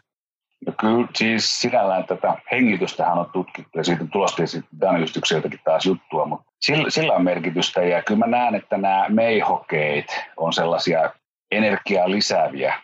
[0.80, 4.90] Kyllä siis sinällään tätä hengitystähän on tutkittu ja siitä tulosti sitten
[5.36, 10.26] jotakin taas juttua, mutta sillä, sillä on merkitystä ja kyllä mä näen, että nämä meihokeit
[10.38, 11.12] on sellaisia
[11.52, 12.82] energiaa lisääviä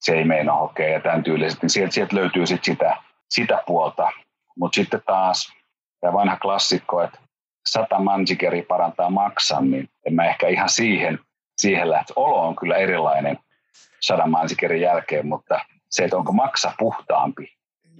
[0.00, 2.96] seimeinohokeja ja tämän tyyliset, niin sieltä, sieltä löytyy sit sitä,
[3.30, 4.10] sitä puolta.
[4.56, 5.52] Mutta sitten taas
[6.00, 7.18] tämä vanha klassikko, että
[7.68, 11.18] sata mansikeri parantaa maksan, niin en mä ehkä ihan siihen,
[11.56, 12.12] siihen lähtä.
[12.16, 13.38] Olo on kyllä erilainen
[14.00, 17.48] sadan mansikerin jälkeen, mutta se, että onko maksa puhtaampi.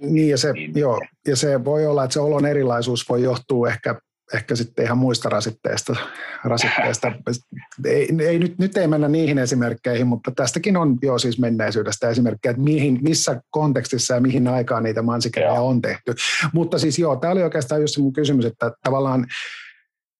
[0.01, 3.67] Niin, ja se, niin, joo, ja se voi olla, että se olon erilaisuus voi johtua
[3.67, 3.95] ehkä,
[4.33, 5.95] ehkä sitten ihan muista rasitteista.
[6.43, 7.11] rasitteista.
[7.85, 12.51] ei, ei, nyt, nyt ei mennä niihin esimerkkeihin, mutta tästäkin on jo siis menneisyydestä esimerkkejä,
[12.51, 16.15] että mihin, missä kontekstissa ja mihin aikaan niitä mansikeja on tehty.
[16.53, 19.27] Mutta siis joo, tämä oli oikeastaan just se mun kysymys, että tavallaan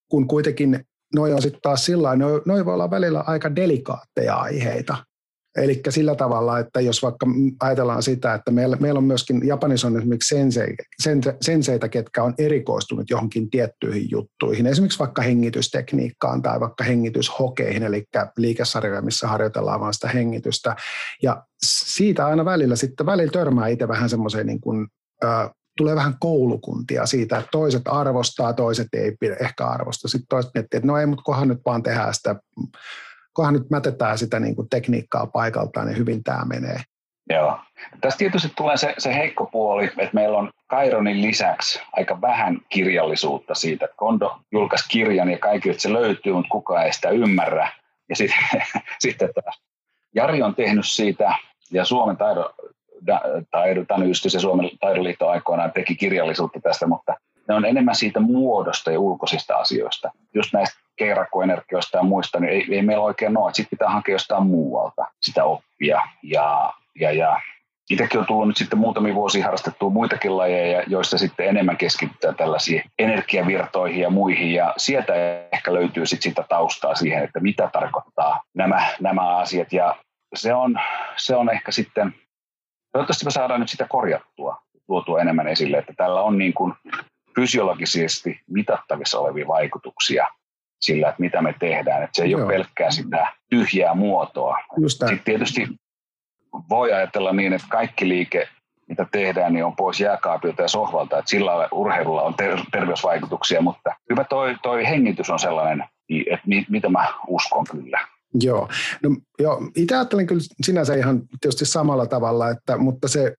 [0.09, 4.97] kun kuitenkin noi on sitten taas sillä noi, noi voi olla välillä aika delikaatteja aiheita,
[5.59, 7.25] Eli sillä tavalla, että jos vaikka
[7.59, 10.75] ajatellaan sitä, että meillä, meillä on myöskin, Japanissa on esimerkiksi sensei,
[11.41, 18.05] senseitä, ketkä on erikoistunut johonkin tiettyihin juttuihin, esimerkiksi vaikka hengitystekniikkaan tai vaikka hengityshokeihin, eli
[18.37, 20.75] liikesarjoja, missä harjoitellaan vain sitä hengitystä.
[21.23, 24.87] Ja siitä aina välillä sitten, välillä törmää itse vähän semmoiseen niin kuin,
[25.77, 30.07] tulee vähän koulukuntia siitä, että toiset arvostaa, toiset ei ehkä arvosta.
[30.07, 32.35] Sitten toiset miettii, että no ei, mutta kohan nyt vaan tehdään sitä
[33.39, 36.79] kunhan nyt mätetään sitä niin kuin tekniikkaa paikaltaan, niin hyvin tämä menee.
[37.29, 37.59] Joo.
[38.01, 43.55] Tässä tietysti tulee se, se heikko puoli, että meillä on Kaironin lisäksi aika vähän kirjallisuutta
[43.55, 43.87] siitä.
[43.95, 47.71] Kondo julkaisi kirjan ja kaikille se löytyy, mutta kukaan ei sitä ymmärrä.
[48.09, 48.61] Ja sitten,
[48.99, 49.29] sitten
[50.15, 51.35] Jari on tehnyt siitä,
[51.71, 52.53] ja Suomen taido,
[53.51, 57.15] taidon yhdistys ja Suomen taidoliitto aikoinaan teki kirjallisuutta tästä, mutta
[57.47, 60.11] ne on enemmän siitä muodosta ja ulkoisista asioista.
[60.33, 63.53] Just näistä keirakkoenergioista ja muista, niin ei, ei meillä oikein ole.
[63.53, 66.01] Sitten pitää hakea jostain muualta sitä oppia.
[66.23, 67.41] Ja, ja, ja
[67.89, 72.83] itsekin on tullut nyt sitten muutamia vuosia harrastettua muitakin lajeja, joissa sitten enemmän keskitytään tällaisiin
[72.99, 74.53] energiavirtoihin ja muihin.
[74.53, 75.13] Ja sieltä
[75.51, 79.73] ehkä löytyy sitten sitä taustaa siihen, että mitä tarkoittaa nämä, nämä asiat.
[79.73, 79.95] Ja
[80.35, 80.79] se on,
[81.15, 82.15] se on ehkä sitten,
[82.91, 86.73] toivottavasti me saadaan nyt sitä korjattua, tuotua enemmän esille, että tällä on niin kuin
[87.35, 90.27] fysiologisesti mitattavissa olevia vaikutuksia
[90.79, 92.03] sillä, että mitä me tehdään.
[92.03, 92.41] Että se ei Joo.
[92.41, 94.57] ole pelkkää sitä tyhjää muotoa.
[94.87, 95.67] Sitten tietysti
[96.69, 98.47] voi ajatella niin, että kaikki liike,
[98.89, 103.95] mitä tehdään, niin on pois jääkaapilta ja sohvalta, että sillä urheilulla on ter- terveysvaikutuksia, mutta
[104.09, 105.83] hyvä toi, toi hengitys on sellainen,
[106.31, 107.99] että mi- mitä mä uskon kyllä.
[108.33, 108.69] Joo,
[109.03, 113.35] no, joo itse ajattelen kyllä sinänsä ihan tietysti samalla tavalla, että, mutta se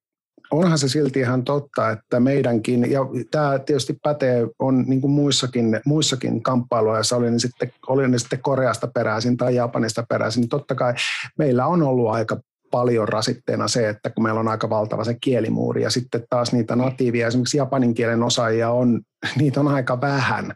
[0.50, 5.80] onhan se silti ihan totta, että meidänkin, ja tämä tietysti pätee on niin kuin muissakin,
[5.84, 10.74] muissakin kamppailuissa, oli ne, sitten, oli ne sitten Koreasta peräisin tai Japanista peräisin, niin totta
[10.74, 10.94] kai
[11.38, 15.82] meillä on ollut aika paljon rasitteena se, että kun meillä on aika valtava se kielimuuri
[15.82, 19.00] ja sitten taas niitä natiivia, esimerkiksi japanin kielen osaajia on,
[19.40, 20.52] niitä on aika vähän,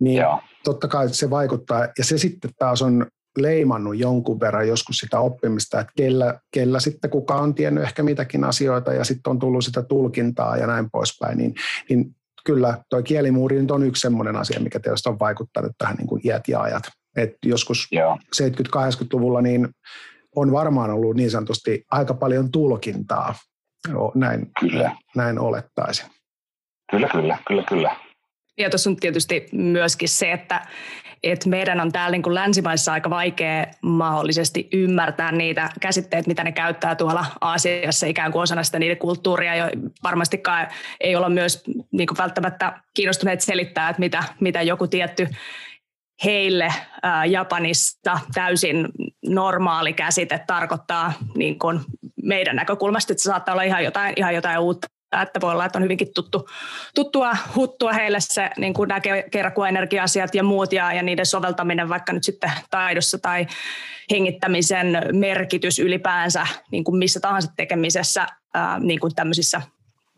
[0.00, 0.40] niin Joo.
[0.64, 3.06] totta kai se vaikuttaa ja se sitten taas on
[3.38, 8.44] leimannut jonkun verran joskus sitä oppimista, että kellä, kellä sitten kuka on tiennyt ehkä mitäkin
[8.44, 11.54] asioita ja sitten on tullut sitä tulkintaa ja näin poispäin, niin,
[11.88, 16.06] niin kyllä tuo kielimuuri nyt on yksi sellainen asia, mikä tietysti on vaikuttanut tähän niin
[16.06, 16.82] kuin iät ja ajat.
[17.16, 18.18] Et joskus yeah.
[18.42, 19.68] 70-80-luvulla niin
[20.36, 23.34] on varmaan ollut niin sanotusti aika paljon tulkintaa,
[24.14, 24.96] näin, kyllä.
[25.16, 26.06] näin olettaisin.
[26.90, 27.96] Kyllä, kyllä, kyllä, kyllä.
[28.58, 30.66] Ja tuossa on tietysti myöskin se, että,
[31.22, 36.52] että meidän on täällä niin kuin länsimaissa aika vaikea mahdollisesti ymmärtää niitä käsitteitä, mitä ne
[36.52, 39.54] käyttää tuolla Aasiassa ikään kuin osana sitä niiden kulttuuria.
[39.56, 39.64] Jo
[40.02, 40.68] varmastikaan
[41.00, 45.28] ei olla myös niin kuin välttämättä kiinnostuneet selittää, että mitä, mitä joku tietty
[46.24, 48.88] heille ää, Japanista täysin
[49.26, 51.80] normaali käsite tarkoittaa niin kuin
[52.22, 54.86] meidän näkökulmasta, että se saattaa olla ihan jotain, ihan jotain uutta
[55.22, 56.48] että voi olla, että on hyvinkin tuttu,
[56.94, 62.12] tuttua huttua heille se, niin kuin nämä kerrakuenergia-asiat ja muut ja, ja niiden soveltaminen vaikka
[62.12, 63.46] nyt sitten taidossa tai
[64.10, 69.62] hengittämisen merkitys ylipäänsä niin kuin missä tahansa tekemisessä, ää, niin kuin tämmöisissä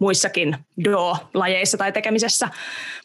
[0.00, 2.48] muissakin do-lajeissa tai tekemisessä,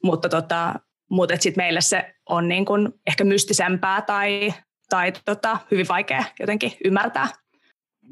[0.04, 0.74] mutta tota,
[1.10, 4.54] mutta sitten meille se on niin kuin ehkä mystisempää tai,
[4.90, 7.28] tai tota, hyvin vaikea jotenkin ymmärtää.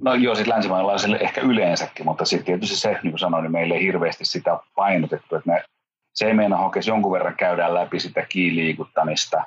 [0.01, 3.73] No joo, sitten länsimaalaisille ehkä yleensäkin, mutta sitten tietysti se, niin kuin sanoin, niin meille
[3.73, 5.63] ei hirveästi sitä painotettu, että me
[6.13, 9.43] se hokesi jonkun verran käydään läpi sitä kiiliikuttamista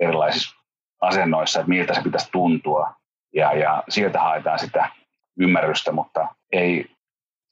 [0.00, 0.56] erilaisissa
[1.00, 2.94] asennoissa, että miltä se pitäisi tuntua.
[3.34, 4.90] Ja, ja sieltä haetaan sitä
[5.38, 6.90] ymmärrystä, mutta ei,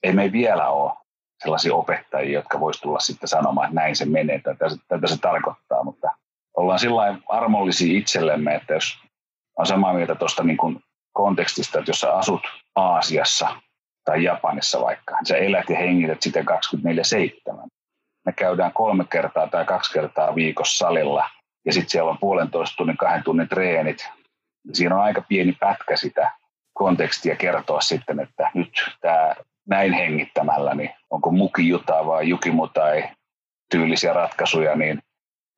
[0.02, 0.92] ei me vielä ole
[1.42, 5.84] sellaisia opettajia, jotka voisi tulla sitten sanomaan, että näin se menee, tätä, tätä se tarkoittaa,
[5.84, 6.08] mutta
[6.56, 8.98] ollaan sillä armollisia itsellemme, että jos
[9.56, 10.82] on samaa mieltä tuosta niin kuin
[11.18, 12.40] kontekstista, että jos sä asut
[12.74, 13.48] Aasiassa
[14.04, 16.44] tai Japanissa vaikka, niin sä elät ja hengität sitä 24-7.
[18.26, 21.30] Me käydään kolme kertaa tai kaksi kertaa viikossa salilla
[21.66, 24.08] ja sitten siellä on puolentoista tunnin, kahden tunnin treenit.
[24.72, 26.30] Siinä on aika pieni pätkä sitä
[26.74, 29.34] kontekstia kertoa sitten, että nyt tämä
[29.68, 33.08] näin hengittämällä, niin onko muki juta vai jukimu tai
[33.70, 35.02] tyylisiä ratkaisuja, niin,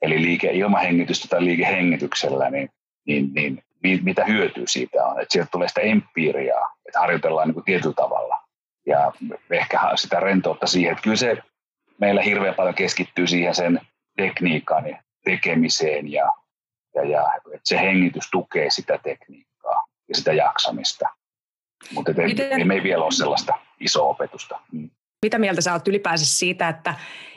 [0.03, 2.69] eli liike ilmahengitystä tai liikehengityksellä, niin,
[3.07, 5.21] niin, niin mitä hyötyä siitä on.
[5.21, 8.41] Että sieltä tulee sitä empiiriaa, että harjoitellaan niin kuin tietyllä tavalla.
[8.87, 9.13] Ja
[9.51, 11.37] ehkä sitä rentoutta siihen, että kyllä se
[12.01, 13.81] meillä hirveän paljon keskittyy siihen sen
[14.17, 14.85] tekniikan
[15.25, 16.31] tekemiseen ja,
[16.95, 21.09] ja, ja että se hengitys tukee sitä tekniikkaa ja sitä jaksamista.
[21.95, 22.53] Mutta Miten...
[22.53, 24.61] ei, me ei vielä ole sellaista isoa opetusta.
[24.73, 24.91] Mm.
[25.25, 26.95] Mitä mieltä sä oot ylipäänsä siitä, että,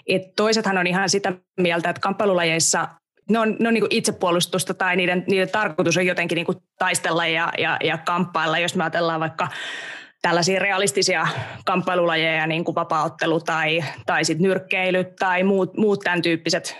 [0.08, 2.88] että toisethan on ihan sitä mieltä, että kamppailulajeissa
[3.30, 7.52] ne on, ne on niin itsepuolustusta tai niiden, niiden tarkoitus on jotenkin niin taistella ja,
[7.58, 8.60] ja, ja kamppailla.
[8.60, 9.48] Jos me ajatellaan vaikka
[10.22, 11.28] tällaisia realistisia
[11.66, 16.78] kamppailulajeja, niin kuin vapaaottelu tai, tai sit nyrkkeily tai muut, muut tämän tyyppiset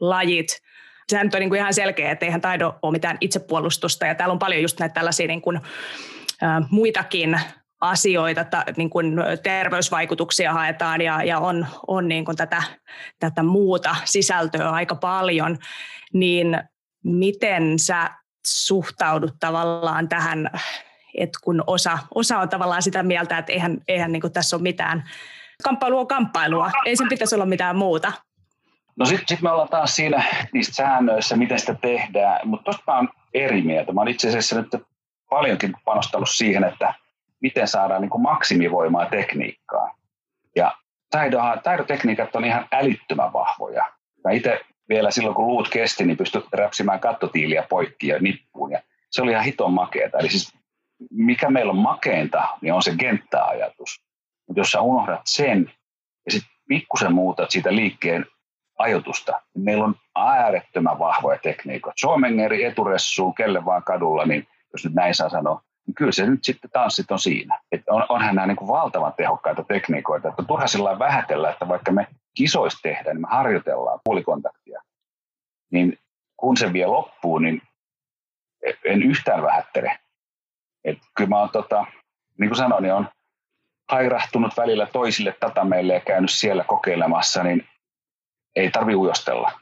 [0.00, 0.62] lajit.
[1.08, 4.32] Sehän nyt on niin kuin ihan selkeä, että eihän taido ole mitään itsepuolustusta ja täällä
[4.32, 7.40] on paljon just näitä tällaisia niin kuin, ä, muitakin
[7.82, 12.62] asioita, ta, niin kuin terveysvaikutuksia haetaan ja, ja on, on niin kuin tätä,
[13.18, 15.58] tätä muuta sisältöä aika paljon,
[16.12, 16.58] niin
[17.04, 18.10] miten sä
[18.46, 20.50] suhtaudut tavallaan tähän,
[21.18, 24.62] että kun osa, osa on tavallaan sitä mieltä, että eihän, eihän niin kuin tässä ole
[24.62, 25.04] mitään,
[25.62, 28.12] kamppailu on kamppailua, ei sen pitäisi olla mitään muuta.
[28.96, 32.96] No sitten sit me ollaan taas siinä niistä säännöissä, miten sitä tehdään, mutta tuosta mä
[32.96, 33.92] oon eri mieltä.
[33.92, 34.68] Mä oon itse asiassa nyt
[35.30, 36.94] paljonkin panostanut siihen, että
[37.42, 39.94] miten saadaan niin kuin maksimivoimaa tekniikkaan.
[40.56, 40.72] Ja
[41.62, 43.92] taidotekniikat on ihan älyttömän vahvoja.
[44.24, 48.72] Mä itse vielä silloin, kun luut kesti, niin pystyi räpsimään kattotiiliä poikki ja nippuun.
[48.72, 50.18] Ja se oli ihan hiton makeeta.
[50.18, 50.54] Eli siis
[51.10, 54.04] mikä meillä on makeinta, niin on se genttäajatus.
[54.48, 55.72] Mutta jos sä unohdat sen
[56.26, 58.26] ja sitten pikkusen muutat siitä liikkeen
[58.78, 62.00] ajotusta, niin meillä on äärettömän vahvoja tekniikoita.
[62.00, 65.62] Suomengeri eturessuun, kelle vaan kadulla, niin jos nyt näin saa sanoa,
[65.96, 67.60] kyllä se nyt sitten tanssit on siinä.
[67.72, 71.92] Että on, onhan nämä niin kuin valtavan tehokkaita tekniikoita, että turha sillä vähätellä, että vaikka
[71.92, 74.82] me kisoista tehdään, niin me harjoitellaan puolikontaktia,
[75.72, 75.98] niin
[76.36, 77.62] kun se vie loppuun, niin
[78.84, 79.98] en yhtään vähättele.
[80.84, 81.86] Et kyllä mä oon, tota,
[82.38, 83.08] niin kuin sanoin, niin on
[83.90, 87.68] hairahtunut välillä toisille tatameille ja käynyt siellä kokeilemassa, niin
[88.56, 89.52] ei tarvi ujostella.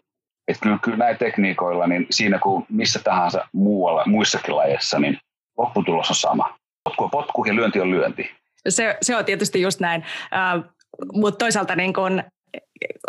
[0.48, 5.18] Et kyllä, kyllä näin tekniikoilla, niin siinä kuin missä tahansa muualla, muissakin lajeissa, niin
[5.62, 6.58] lopputulos on sama.
[6.84, 8.30] Potku on potku ja lyönti on lyönti.
[8.68, 10.04] Se, se on tietysti just näin,
[10.56, 10.64] uh,
[11.12, 12.22] mutta toisaalta niin kun,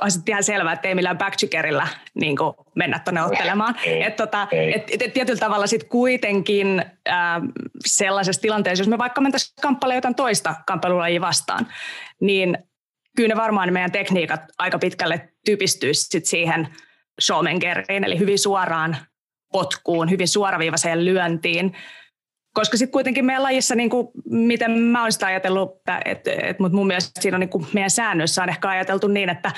[0.02, 2.38] on sitten ihan selvää, että ei millään backcheckerillä niin
[2.76, 3.76] mennä tuonne ottelemaan.
[3.86, 7.42] Ei, et, tota, et, et, tietyllä tavalla sitten kuitenkin äh,
[7.86, 11.68] sellaisessa tilanteessa, jos me vaikka mentäisiin kamppailemaan jotain toista kamppailulajia vastaan,
[12.22, 12.58] niin
[13.18, 16.68] kyllä ne varmaan meidän tekniikat aika pitkälle typistyisi siihen
[17.22, 18.98] showmangeriin, eli hyvin suoraan
[19.52, 21.78] potkuun, hyvin suoraviivaiseen lyöntiin,
[22.54, 26.60] koska sitten kuitenkin meidän lajissa, niin kuin, miten mä oon sitä ajatellut, että et, et,
[26.60, 29.52] mutta mun mielestä siinä on niin kuin meidän säännöissä on ehkä ajateltu niin, että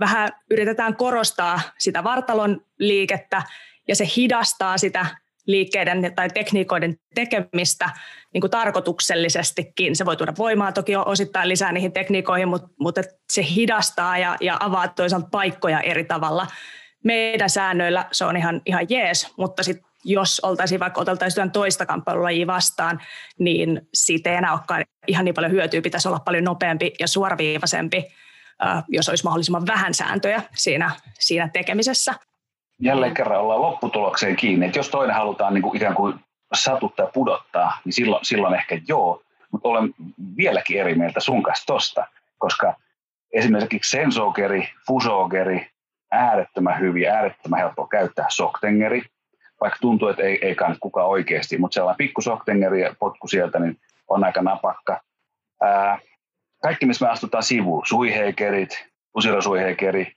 [0.00, 3.42] vähän yritetään korostaa sitä vartalon liikettä
[3.88, 5.06] ja se hidastaa sitä
[5.46, 7.90] liikkeiden tai tekniikoiden tekemistä
[8.34, 9.96] niin kuin tarkoituksellisestikin.
[9.96, 14.56] Se voi tuoda voimaa toki osittain lisää niihin tekniikoihin, mutta, mutta se hidastaa ja, ja
[14.60, 16.46] avaa toisaalta paikkoja eri tavalla.
[17.04, 22.46] Meidän säännöillä se on ihan, ihan jees, mutta sitten jos oltaisiin vaikka oteltaisiin toista kamppailulajia
[22.46, 23.00] vastaan,
[23.38, 25.82] niin siitä ei enää olekaan ihan niin paljon hyötyä.
[25.82, 28.04] Pitäisi olla paljon nopeampi ja suoraviivaisempi,
[28.88, 32.14] jos olisi mahdollisimman vähän sääntöjä siinä, siinä tekemisessä.
[32.78, 36.14] Jälleen kerran ollaan lopputulokseen kiinni, että jos toinen halutaan niin kuin ikään kuin
[36.54, 39.94] satuttaa ja pudottaa, niin silloin, silloin ehkä joo, mutta olen
[40.36, 42.06] vieläkin eri mieltä sun kanssa tosta,
[42.38, 42.74] koska
[43.32, 45.70] esimerkiksi sensogeri, fusogeri,
[46.10, 49.02] äärettömän hyviä, äärettömän helppo käyttää, soktengeri,
[49.62, 53.58] vaikka tuntuu, että ei, ei kannata kukaan oikeasti, mutta sellainen pikku soktengeri ja potku sieltä
[53.58, 53.76] niin
[54.08, 55.00] on aika napakka.
[55.62, 55.98] Ää,
[56.62, 60.12] kaikki, missä me astutaan sivuun, suiheikerit, pusirasuiheikeri,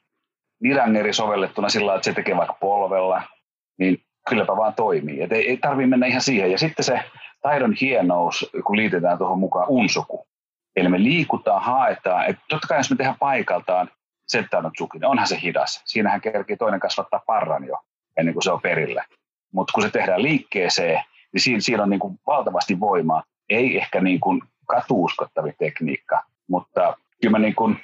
[0.61, 3.23] nirangeri sovellettuna sillä että se tekee vaikka polvella,
[3.79, 3.97] niin
[4.29, 5.21] kylläpä vaan toimii.
[5.21, 6.51] Et ei, ei tarvitse mennä ihan siihen.
[6.51, 6.99] Ja sitten se
[7.41, 10.27] taidon hienous, kun liitetään tuohon mukaan unsuku.
[10.75, 12.25] Eli me liikutaan, haetaan.
[12.25, 13.89] Et totta kai jos me tehdään paikaltaan
[14.27, 15.81] settaanut suki, niin onhan se hidas.
[15.85, 17.77] Siinähän kerkii toinen kasvattaa parran jo
[18.17, 19.05] ennen kuin se on perillä.
[19.55, 23.23] Mutta kun se tehdään liikkeeseen, niin siinä, siinä on niin kuin valtavasti voimaa.
[23.49, 27.79] Ei ehkä niin kuin katuuskottavi tekniikka, mutta kyllä mä niin kuin,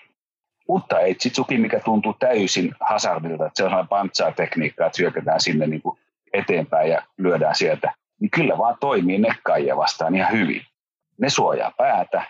[0.68, 1.18] mutta ei
[1.58, 6.00] mikä tuntuu täysin hazardilta, että se on sellainen pantsaa-tekniikka, että syökätään sinne niin kuin
[6.34, 10.62] eteenpäin ja lyödään sieltä, niin kyllä vaan toimii nekkaajia vastaan ihan hyvin.
[11.18, 12.24] Ne suojaa päätä,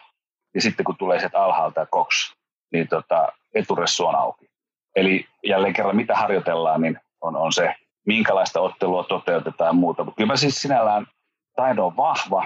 [0.55, 2.33] ja sitten kun tulee sieltä alhaalta koks,
[2.71, 4.49] niin tota, eturessu on auki.
[4.95, 7.75] Eli jälleen kerran mitä harjoitellaan, niin on, on se
[8.05, 10.03] minkälaista ottelua toteutetaan ja muuta.
[10.03, 11.07] Mutta kyllä siis sinällään
[11.55, 12.45] taidon on vahva.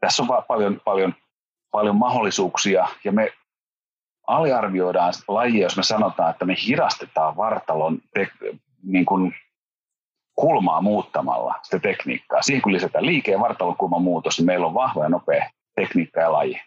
[0.00, 1.14] Tässä on paljon, paljon,
[1.70, 3.32] paljon mahdollisuuksia ja me
[4.26, 8.28] aliarvioidaan lajia, jos me sanotaan, että me hidastetaan vartalon te,
[8.82, 9.34] niin kuin
[10.34, 12.42] kulmaa muuttamalla sitä tekniikkaa.
[12.42, 16.20] Siihen kun lisätään liike- ja vartalon kulman muutos, niin meillä on vahva ja nopea tekniikka
[16.20, 16.60] ja laji.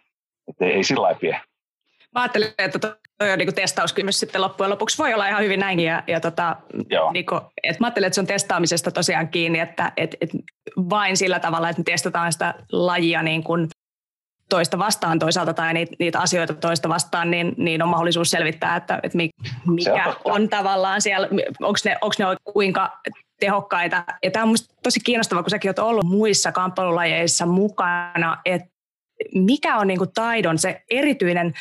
[0.48, 1.20] Että ei, ei sillä lailla
[2.14, 2.78] Mä ajattelen, että
[3.18, 4.98] toi on niin testauskysymys sitten loppujen lopuksi.
[4.98, 5.86] Voi olla ihan hyvin näinkin.
[5.86, 6.56] Ja, ja tota,
[7.12, 10.30] niin kuin, et mä ajattelen, että se on testaamisesta tosiaan kiinni, että et, et
[10.76, 13.68] vain sillä tavalla, että me testataan sitä lajia niin kuin
[14.48, 19.00] toista vastaan toisaalta tai niitä, niitä asioita toista vastaan, niin, niin on mahdollisuus selvittää, että,
[19.02, 19.18] että
[19.66, 21.28] mikä on, on tavallaan siellä,
[21.60, 23.00] onko ne, ne kuinka
[23.40, 24.04] tehokkaita.
[24.22, 28.68] Ja tämä on minusta tosi kiinnostavaa, kun säkin olet ollut muissa kamppailulajeissa mukana, että
[29.34, 31.54] mikä on niin kuin taidon se erityinen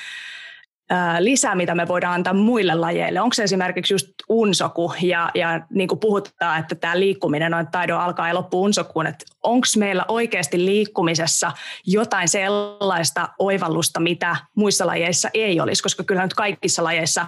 [1.19, 3.21] lisä, mitä me voidaan antaa muille lajeille?
[3.21, 7.99] Onko se esimerkiksi just unsoku ja, ja niin kuin puhutaan, että tämä liikkuminen on taidon
[7.99, 11.51] alkaa ja loppuu unsokuun, että onko meillä oikeasti liikkumisessa
[11.85, 17.25] jotain sellaista oivallusta, mitä muissa lajeissa ei olisi, koska kyllä nyt kaikissa lajeissa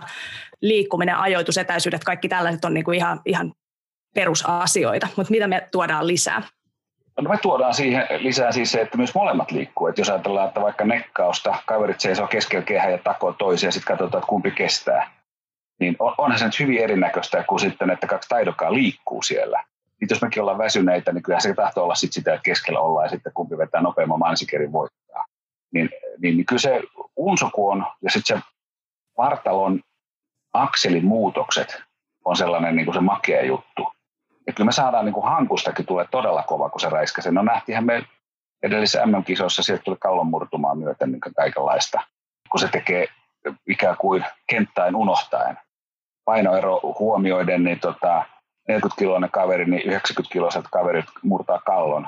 [0.61, 3.53] liikkuminen, ajoitus, etäisyydet, kaikki tällaiset on niin kuin ihan, ihan
[4.15, 6.43] perusasioita, mutta mitä me tuodaan lisää?
[7.17, 9.87] No me tuodaan siihen lisää siis se, että myös molemmat liikkuu.
[9.87, 13.97] Että jos ajatellaan, että vaikka nekkausta, kaverit seisoo keskellä kehä ja takoo toisia ja sitten
[13.97, 15.11] katsotaan, että kumpi kestää,
[15.79, 19.63] niin onhan se nyt hyvin erinäköistä kuin sitten, että kaksi taidokkaa liikkuu siellä.
[19.89, 23.05] Sitten jos mekin ollaan väsyneitä, niin kyllä se tahtoo olla sit sitä, että keskellä ollaan
[23.05, 25.25] ja sitten kumpi vetää nopeamman mansikerin voittaa.
[25.73, 25.89] Niin,
[26.21, 26.81] niin, niin kyllä se
[27.15, 28.43] unsoku on ja sitten se
[29.17, 29.81] vartalon
[30.53, 31.81] akselin muutokset
[32.25, 33.87] on sellainen niin kuin se makea juttu.
[34.47, 37.31] Ja kyllä me saadaan niin kuin hankustakin tulee todella kova, kun se räiskäsee.
[37.31, 38.05] No nähtiinhän me
[38.63, 42.01] edellisissä MM-kisoissa, sieltä tuli kallon murtumaan myöten niin kaikenlaista,
[42.49, 43.07] kun se tekee
[43.67, 45.57] ikään kuin kenttäin unohtaen.
[46.25, 48.25] Painoero huomioiden, niin tota,
[48.71, 52.07] 40-kiloinen kaveri, niin 90-kiloiset kaverit murtaa kallon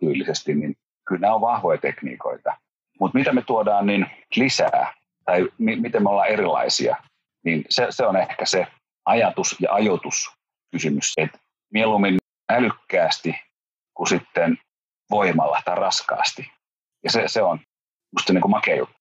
[0.00, 0.76] tyylisesti, niin
[1.08, 2.56] kyllä nämä on vahvoja tekniikoita.
[3.00, 4.06] Mutta mitä me tuodaan niin
[4.36, 4.94] lisää,
[5.24, 6.96] tai mi- miten me ollaan erilaisia,
[7.44, 8.66] niin se, se on ehkä se
[9.06, 10.30] ajatus ja ajoitus
[10.72, 11.38] kysymys, että
[11.72, 12.18] mieluummin
[12.50, 13.34] älykkäästi
[13.94, 14.58] kuin sitten
[15.10, 16.46] voimalla tai raskaasti.
[17.04, 17.58] Ja se, se on
[18.12, 18.94] musta niin kuin makea juttu.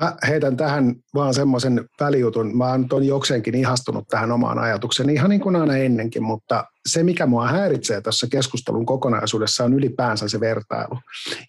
[0.00, 2.56] Mä heitän tähän vaan semmoisen välijutun.
[2.56, 7.26] Mä oon jokseenkin ihastunut tähän omaan ajatukseen, ihan niin kuin aina ennenkin, mutta se, mikä
[7.26, 10.98] mua häiritsee tässä keskustelun kokonaisuudessa, on ylipäänsä se vertailu.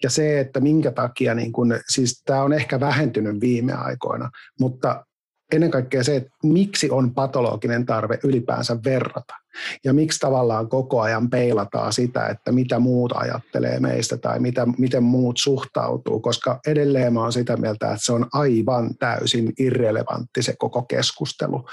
[0.03, 4.29] Ja se, että minkä takia, niin kun, siis tämä on ehkä vähentynyt viime aikoina,
[4.59, 5.05] mutta
[5.53, 9.35] ennen kaikkea se, että miksi on patologinen tarve ylipäänsä verrata.
[9.83, 15.03] Ja miksi tavallaan koko ajan peilataan sitä, että mitä muut ajattelee meistä tai mitä, miten
[15.03, 20.55] muut suhtautuu, koska edelleen mä oon sitä mieltä, että se on aivan täysin irrelevantti se
[20.57, 21.65] koko keskustelu.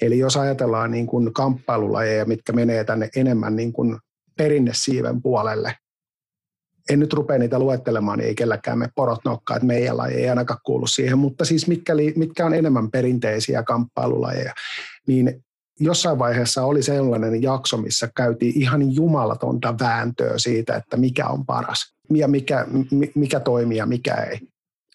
[0.00, 3.98] Eli jos ajatellaan niin kuin kamppailulajeja, mitkä menee tänne enemmän niin kuin
[4.36, 5.76] perinnesiiven puolelle,
[6.90, 10.28] en nyt rupea niitä luettelemaan, niin ei kelläkään me porot nokkaa, että meidän laji ei
[10.28, 14.54] ainakaan kuulu siihen, mutta siis mitkä, mitkä on enemmän perinteisiä kamppailulajeja,
[15.06, 15.44] niin
[15.80, 21.94] jossain vaiheessa oli sellainen jakso, missä käytiin ihan jumalatonta vääntöä siitä, että mikä on paras
[22.14, 22.66] ja mikä,
[23.14, 24.38] mikä toimii ja mikä ei.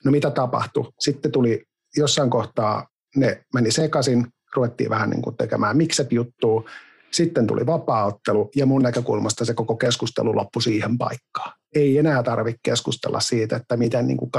[0.05, 0.91] No mitä tapahtui?
[0.99, 1.63] Sitten tuli
[1.97, 6.63] jossain kohtaa, ne meni sekaisin, ruvettiin vähän niin kuin tekemään mikset-juttua,
[7.11, 11.58] sitten tuli vapaaottelu ja mun näkökulmasta se koko keskustelu loppui siihen paikkaan.
[11.75, 14.31] Ei enää tarvitse keskustella siitä, että miten, niin kuin,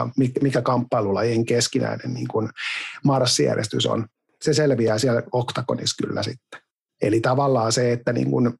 [0.42, 2.48] mikä kamppailulajien keskinäinen niin kuin
[3.04, 4.06] marssijärjestys on.
[4.42, 6.60] Se selviää siellä oktagonissa kyllä sitten.
[7.02, 8.54] Eli tavallaan se, että niin kuin,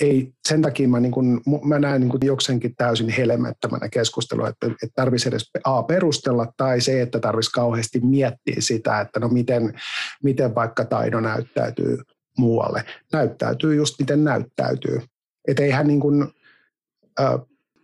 [0.00, 4.66] ei, sen takia mä, niin kuin, mä näen niin kuin jokseenkin täysin helmettömänä keskustelua, että,
[4.66, 9.80] että tarvitsisi edes A perustella tai se, että tarvitsisi kauheasti miettiä sitä, että no miten,
[10.22, 11.98] miten vaikka taido näyttäytyy
[12.38, 12.84] muualle.
[13.12, 15.00] Näyttäytyy just miten näyttäytyy.
[15.48, 16.22] Et eihän niin kuin,
[17.20, 17.34] äh,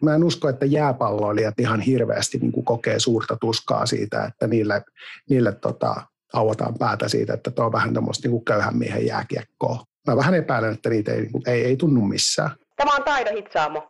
[0.02, 4.82] mä en usko, että jääpalloilijat ihan hirveästi niin kuin kokee suurta tuskaa siitä, että niille,
[5.30, 5.94] niille tota,
[6.32, 9.84] auataan päätä siitä, että tuo on vähän tämmöistä niin köyhän miehen jääkiekkoa.
[10.06, 12.50] Mä vähän epäilen, että niitä ei, niin ei, ei tunnu missään.
[12.76, 13.88] Tämä on Taido Hitsaamo.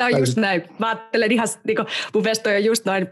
[0.00, 0.62] Tämä on just näin.
[0.78, 3.08] Mä ajattelen ihan, niin kuin, mun mielestä on just noin,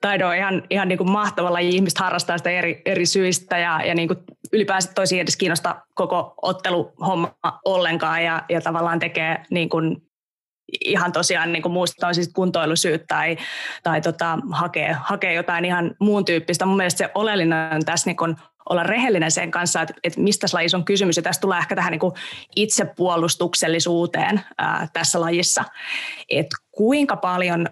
[0.00, 1.74] taido on ihan, ihan niin kuin mahtava laji.
[1.74, 4.18] Ihmiset harrastaa sitä eri, eri syistä ja, ja niin kuin
[4.52, 7.34] ylipäänsä tosi edes kiinnosta koko otteluhomma
[7.64, 9.96] ollenkaan ja, ja tavallaan tekee niin kuin
[10.84, 13.36] ihan tosiaan niin kuin muusta siis kuntoilusyyt tai,
[13.82, 16.66] tai tota, hakee, hakee jotain ihan muun tyyppistä.
[16.66, 18.36] Mun mielestä se oleellinen on tässä niin kuin
[18.70, 21.16] olla rehellinen sen kanssa, että, että mistä lajissa on kysymys.
[21.16, 22.14] Ja tästä tulee ehkä tähän niin kuin
[22.56, 25.64] itsepuolustuksellisuuteen ää, tässä lajissa.
[26.30, 27.66] Että kuinka paljon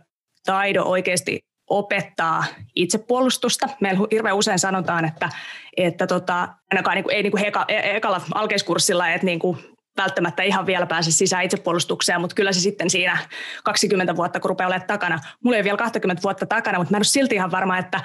[0.47, 3.69] taido oikeasti opettaa itsepuolustusta.
[3.81, 5.29] Meillä hirveän usein sanotaan, että,
[5.77, 9.59] että tota, ainakaan niin kuin, ei niin kuin heka, e, ekalla alkeiskurssilla, että niin kuin
[9.97, 13.19] välttämättä ihan vielä pääse sisään itsepuolustukseen, mutta kyllä se sitten siinä
[13.65, 15.19] 20 vuotta, kun rupeaa olemaan takana.
[15.45, 18.01] Mulla ei ole vielä 20 vuotta takana, mutta mä en ole silti ihan varma, että,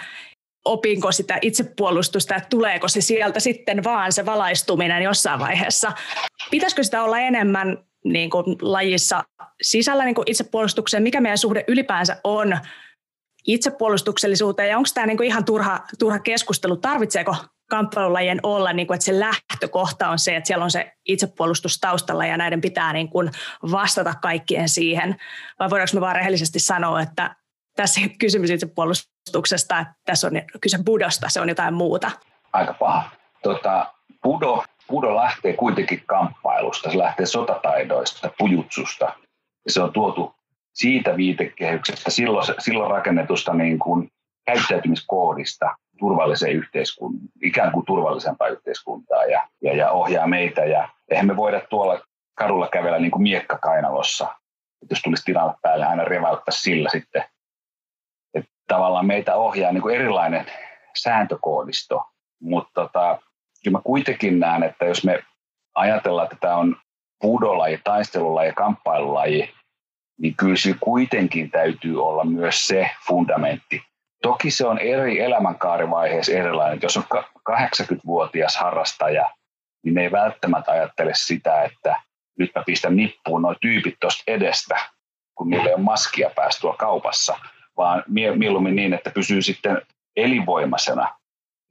[0.66, 5.92] opinko sitä itsepuolustusta, että tuleeko se sieltä sitten vaan se valaistuminen jossain vaiheessa.
[6.52, 9.24] Pitäisikö sitä olla enemmän niin kuin lajissa
[9.62, 12.58] sisällä niin kuin itsepuolustukseen, mikä meidän suhde ylipäänsä on
[13.48, 17.36] itsepuolustuksellisuuteen ja onko tämä niin kuin ihan turha, turha keskustelu, tarvitseeko
[17.70, 22.26] kamppailulajien olla, niin kuin, että se lähtökohta on se, että siellä on se itsepuolustus taustalla
[22.26, 23.32] ja näiden pitää niin kuin
[23.72, 25.16] vastata kaikkien siihen.
[25.60, 27.36] Vai voidaanko me vaan rehellisesti sanoa, että
[27.76, 32.12] tässä kysymys itsepuolustuksesta, että tässä on kyse budosta, se on jotain muuta?
[32.54, 33.10] Aika paha.
[33.44, 39.14] Tota, budo, budo lähtee kuitenkin kamppailusta, se lähtee sotataidoista, pujutsusta.
[39.68, 40.36] Se on tuotu
[40.74, 44.10] siitä viitekehyksestä, silloin, silloin rakennetusta niin kuin
[44.46, 50.66] käyttäytymiskoodista turvalliseen yhteiskuntaan, ikään kuin turvallisempaa yhteiskuntaa ja, ja, ja ohjaa meitä.
[50.66, 52.00] Ja eihän me voida tuolla
[52.36, 54.28] kadulla kävellä niin kuin miekka kainalossa,
[54.90, 57.24] jos tulisi tilanne päälle, aina revauttaa sillä sitten.
[58.68, 60.46] Tavallaan meitä ohjaa niin kuin erilainen
[60.98, 62.04] sääntökoodisto,
[62.42, 63.20] mutta tota,
[63.64, 65.24] kyllä mä kuitenkin näen, että jos me
[65.76, 66.76] ajatellaan, että tämä on
[67.22, 69.54] pudolaji, taistelulaji, kamppailulaji,
[70.20, 73.82] niin kyllä se kuitenkin täytyy olla myös se fundamentti.
[74.22, 76.80] Toki se on eri elämänkaarivaiheessa erilainen.
[76.82, 77.04] Jos on
[77.50, 79.32] 80-vuotias harrastaja,
[79.84, 82.02] niin ei välttämättä ajattele sitä, että
[82.40, 84.80] nyt mä pistän nippuun nuo tyypit tuosta edestä,
[85.36, 87.40] kun niillä ei ole maskia tuolla kaupassa,
[87.78, 88.04] vaan
[88.36, 89.82] mieluummin niin, että pysyy sitten
[90.16, 91.16] elinvoimaisena.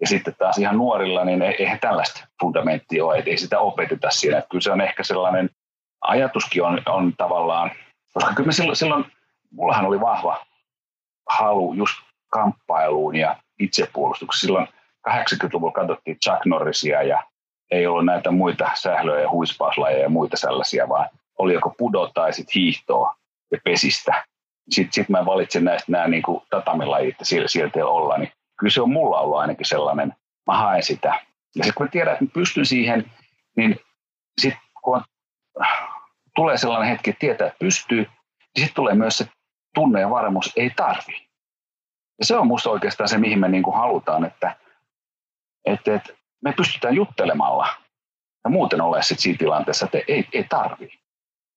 [0.00, 4.38] Ja sitten taas ihan nuorilla, niin eihän tällaista fundamenttia ole, ei sitä opeteta siinä.
[4.38, 5.50] Että kyllä se on ehkä sellainen,
[6.00, 7.70] ajatuskin on, on tavallaan
[8.14, 9.04] koska kyllä silloin, silloin,
[9.50, 10.46] mullahan oli vahva
[11.28, 11.94] halu just
[12.28, 14.40] kamppailuun ja itsepuolustukseen.
[14.40, 14.68] Silloin
[15.08, 17.22] 80-luvulla katsottiin Chuck Norrisia ja
[17.70, 22.32] ei ollut näitä muita sählöjä ja huispauslajeja ja muita sellaisia, vaan oli joko pudo tai
[22.32, 23.14] sitten hiihtoa
[23.52, 24.24] ja pesistä.
[24.70, 28.90] Sitten sit mä valitsin näistä nämä niin kuin tatamilajit sieltä olla, niin kyllä se on
[28.90, 30.14] mulla ollut ainakin sellainen,
[30.46, 31.08] mä haen sitä.
[31.08, 33.10] Ja sitten kun mä tiedän, että mä pystyn siihen,
[33.56, 33.80] niin
[34.40, 35.04] sitten kun on
[36.34, 38.08] tulee sellainen hetki, että tietää, että pystyy, niin
[38.58, 39.28] sitten tulee myös se
[39.74, 41.28] tunne ja varmuus, ei tarvi.
[42.18, 44.56] Ja se on minusta oikeastaan se, mihin me niin kuin halutaan, että,
[45.64, 46.12] että, että
[46.42, 47.68] me pystytään juttelemalla
[48.44, 50.98] ja muuten ole sitten siinä tilanteessa, että ei, ei tarvi.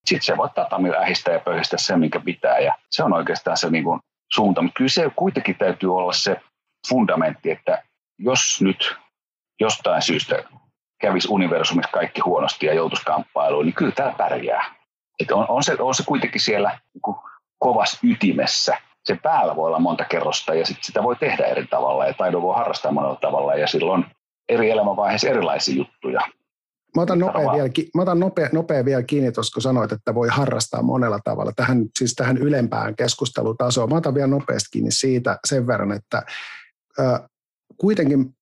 [0.08, 3.70] Sitten se voi tatamilla ähistää ja pöyhistää se, minkä pitää ja se on oikeastaan se
[3.70, 3.99] niin kuin
[4.34, 4.62] suunta.
[4.62, 6.41] Mutta kyllä se kuitenkin täytyy olla se
[6.89, 7.84] fundamentti, että
[8.20, 8.95] jos nyt
[9.60, 10.43] jostain syystä
[11.01, 14.76] kävisi universumissa kaikki huonosti ja joutuisi kamppailuun, niin kyllä tämä pärjää.
[15.20, 17.16] Et on, on, se, on se kuitenkin siellä niin
[17.60, 18.78] kovassa ytimessä.
[19.03, 22.41] Se päällä voi olla monta kerrosta ja sit sitä voi tehdä eri tavalla ja taidon
[22.41, 24.05] voi harrastaa monella tavalla ja silloin
[24.49, 26.22] eri elämänvaiheissa erilaisia juttuja.
[26.98, 30.28] Mä otan nopea, vielä, mä otan nopea, nopea vielä kiinni tuossa, kun sanoit, että voi
[30.28, 33.89] harrastaa monella tavalla, tähän, siis tähän ylempään keskustelutasoon.
[33.89, 36.24] Mä otan vielä nopeasti kiinni siitä sen verran, että
[37.00, 37.22] äh,
[37.78, 38.36] kuitenkin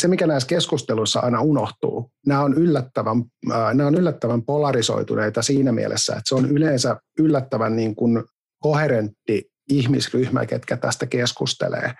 [0.00, 3.24] se, mikä näissä keskusteluissa aina unohtuu, nämä on yllättävän,
[3.74, 8.24] nämä on yllättävän polarisoituneita siinä mielessä, että se on yleensä yllättävän niin kuin
[8.58, 11.94] koherentti ihmisryhmä, ketkä tästä keskustelee,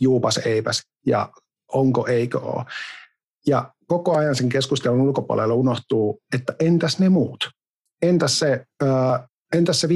[0.00, 1.28] juupas eipäs ja
[1.72, 2.64] onko eikö ole.
[3.48, 7.50] Ja koko ajan sen keskustelun ulkopuolella unohtuu, että entäs ne muut?
[8.02, 8.64] Entäs se,
[9.52, 9.88] entäs se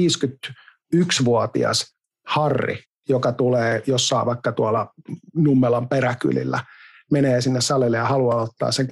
[0.95, 1.95] 51-vuotias
[2.27, 2.79] Harri,
[3.09, 4.93] joka tulee jossain vaikka tuolla
[5.35, 6.63] Nummelan peräkylillä–
[7.13, 8.87] menee sinne salille ja haluaa ottaa sen,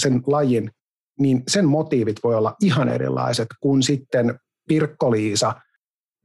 [0.00, 0.70] sen lajin,
[1.18, 4.38] niin sen motiivit voi olla ihan erilaiset kuin sitten
[4.68, 5.54] Pirkko-Liisa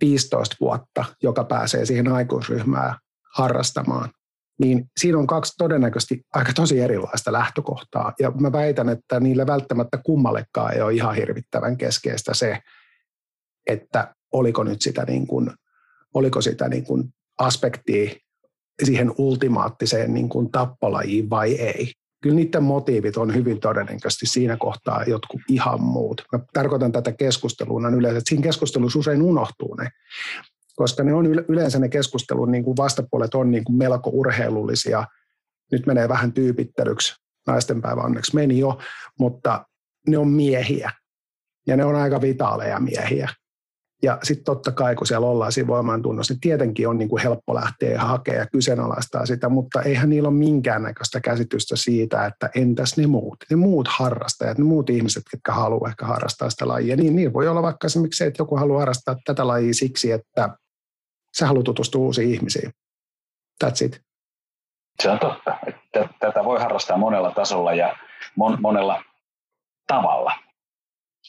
[0.01, 2.95] 15 vuotta, joka pääsee siihen aikuisryhmään
[3.35, 4.09] harrastamaan.
[4.59, 8.13] Niin siinä on kaksi todennäköisesti aika tosi erilaista lähtökohtaa.
[8.19, 12.59] Ja mä väitän, että niille välttämättä kummallekaan ei ole ihan hirvittävän keskeistä se,
[13.67, 15.51] että oliko nyt sitä, niin kuin,
[16.13, 17.03] oliko sitä niin kuin
[17.37, 18.11] aspektia
[18.83, 21.91] siihen ultimaattiseen niin kuin tappolajiin vai ei.
[22.23, 26.23] Kyllä niiden motiivit on hyvin todennäköisesti siinä kohtaa jotkut ihan muut.
[26.31, 29.89] Mä tarkoitan tätä keskusteluna yleensä, että siinä keskustelussa usein unohtuu ne,
[30.79, 35.07] koska ne on yleensä ne keskustelun niin kuin vastapuolet on niin kuin melko urheilullisia.
[35.71, 37.15] Nyt menee vähän tyypittelyksi,
[37.47, 38.79] naisten päivä onneksi meni jo,
[39.19, 39.65] mutta
[40.07, 40.91] ne on miehiä
[41.67, 43.29] ja ne on aika vitaaleja miehiä.
[44.03, 47.55] Ja sitten totta kai, kun siellä ollaan siinä voimaantunnossa, niin tietenkin on niin kuin helppo
[47.55, 53.07] lähteä hakemaan ja kyseenalaistaa sitä, mutta eihän niillä ole minkäännäköistä käsitystä siitä, että entäs ne
[53.07, 56.95] muut, ne muut harrastajat, ne muut ihmiset, jotka haluaa ehkä harrastaa sitä lajia.
[56.95, 60.49] Niin niillä voi olla vaikka esimerkiksi se, että joku haluaa harrastaa tätä lajia siksi, että
[61.39, 62.71] sä haluat tutustua uusiin ihmisiin.
[63.63, 64.01] That's it.
[65.03, 65.57] Se on totta.
[66.19, 67.95] Tätä voi harrastaa monella tasolla ja
[68.35, 69.03] mon, monella
[69.87, 70.35] tavalla.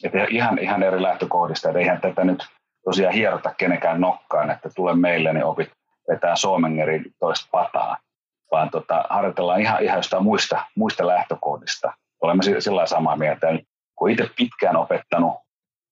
[0.03, 1.69] Että ihan, ihan eri lähtökohdista.
[1.69, 2.47] Että eihän tätä nyt
[2.85, 5.71] tosiaan hierota kenenkään nokkaan, että tule meille, niin opit
[6.09, 7.97] vetää Suomengerin toista pataa,
[8.51, 11.93] vaan tota, harjoitellaan ihan, ihan jostain muista, muista lähtökohdista.
[12.21, 13.47] Olemme sillä samaa mieltä.
[13.95, 15.33] Kun itse pitkään opettanut,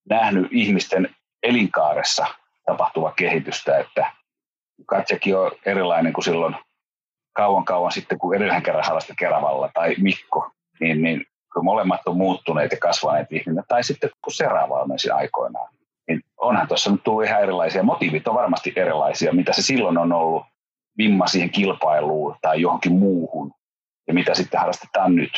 [0.09, 2.25] nähnyt ihmisten elinkaaressa
[2.71, 4.11] tapahtuvaa kehitystä, että
[4.85, 6.55] katsekin on erilainen kuin silloin
[7.33, 12.17] kauan kauan sitten, kun edellisen kerran harrasti Keravalla tai Mikko, niin, niin kun molemmat on
[12.17, 15.73] muuttuneet ja kasvaneet ihminen, tai sitten kun Sera valmensi aikoinaan,
[16.07, 17.83] niin onhan tuossa nyt tullut ihan erilaisia.
[17.83, 20.43] Motiivit on varmasti erilaisia, mitä se silloin on ollut
[20.97, 23.53] vimma siihen kilpailuun tai johonkin muuhun,
[24.07, 25.31] ja mitä sitten harrastetaan nyt.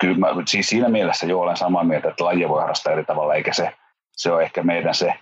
[0.00, 3.34] Kyllä mä, siis siinä mielessä jo olen samaa mieltä, että lajia voi harrastaa eri tavalla,
[3.34, 3.72] eikä se,
[4.12, 5.14] se ole ehkä meidän se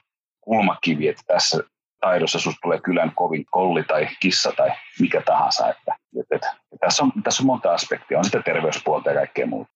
[0.45, 1.59] kulmakivi, että tässä
[2.01, 4.70] taidossa sinusta tulee kylän kovin kolli tai kissa tai
[5.01, 5.68] mikä tahansa.
[5.68, 6.49] Että, että, että,
[6.80, 9.72] tässä, on, tässä on monta aspektia, on sitä terveyspuolta ja kaikkea muuta.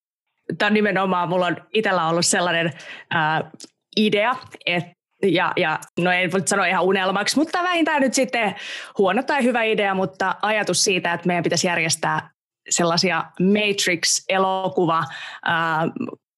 [0.59, 2.73] Tämä on nimenomaan, mulla on itsellä ollut sellainen
[3.11, 3.51] ää,
[3.97, 4.37] idea,
[4.67, 8.55] että ja, ja no en voi sanoa ihan unelmaksi, mutta vähintään nyt sitten
[8.99, 12.31] huono tai hyvä idea, mutta ajatus siitä, että meidän pitäisi järjestää
[12.69, 15.05] sellaisia Matrix-elokuva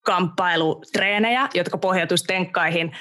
[0.04, 2.96] kamppailutreenejä, jotka pohjautuisi tenkkaihin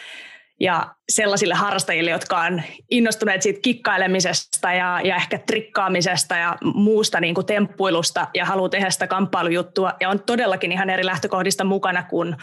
[0.59, 7.35] ja sellaisille harrastajille, jotka on innostuneet siitä kikkailemisesta ja, ja ehkä trikkaamisesta ja muusta niin
[7.35, 12.35] kuin temppuilusta ja haluaa tehdä sitä kamppailujuttua ja on todellakin ihan eri lähtökohdista mukana kuin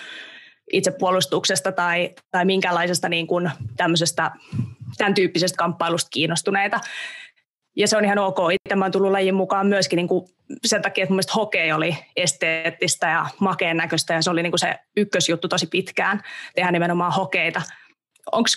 [0.73, 3.51] itsepuolustuksesta tai, tai minkälaisesta niin kuin
[4.99, 6.81] tämän tyyppisestä kamppailusta kiinnostuneita.
[7.77, 8.39] Ja se on ihan ok.
[8.53, 10.27] Itse oon tullut lajin mukaan myöskin niin kuin
[10.65, 14.53] sen takia, että mun mielestä hokei oli esteettistä ja makeen näköistä ja se oli niin
[14.53, 16.21] kuin se ykkösjuttu tosi pitkään,
[16.55, 17.63] tehdä nimenomaan hokeita.
[18.33, 18.49] Onko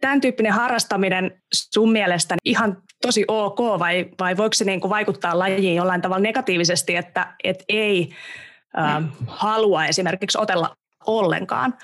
[0.00, 5.38] tämän tyyppinen harrastaminen sun mielestä ihan tosi ok vai, vai voiko se niin kuin vaikuttaa
[5.38, 8.10] lajiin jollain tavalla negatiivisesti, että et ei
[8.78, 11.74] äh, halua esimerkiksi otella ollenkaan.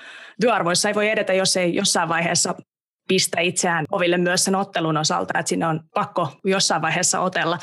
[0.41, 2.55] Työarvoissa ei voi edetä, jos ei jossain vaiheessa
[3.07, 7.59] pistä itseään oville myös sen ottelun osalta, että sinne on pakko jossain vaiheessa otella.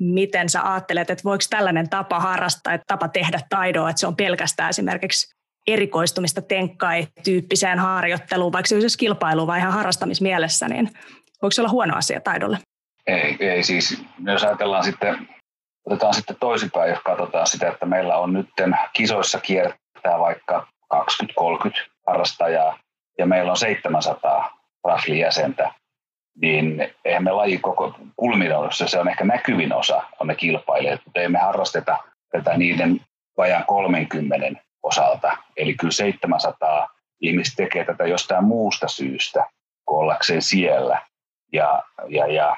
[0.00, 4.16] Miten sä ajattelet, että voiko tällainen tapa harrastaa, että tapa tehdä taidoa, että se on
[4.16, 5.34] pelkästään esimerkiksi
[5.66, 10.90] erikoistumista tenkkai-tyyppiseen harjoitteluun, vaikka se olisi kilpailu vai ihan harrastamismielessä, niin
[11.42, 12.58] voiko se olla huono asia taidolle?
[13.06, 15.28] Ei, ei siis, jos ajatellaan sitten,
[15.86, 18.48] otetaan sitten toisinpäin, jos katsotaan sitä, että meillä on nyt
[18.92, 21.70] kisoissa kiertää vaikka 20-30
[22.06, 22.78] harrastajaa
[23.18, 25.74] ja meillä on 700 raflin jäsentä,
[26.40, 31.20] niin eihän me laji koko kulminoissa, se on ehkä näkyvin osa, on ne kilpailijat, mutta
[31.20, 31.98] ei me harrasteta
[32.32, 33.00] tätä niiden
[33.36, 35.36] vajaan 30 osalta.
[35.56, 36.88] Eli kyllä 700
[37.20, 39.46] ihmistä tekee tätä jostain muusta syystä
[39.84, 41.02] kuin ollakseen siellä.
[41.52, 42.56] Ja, ja, ja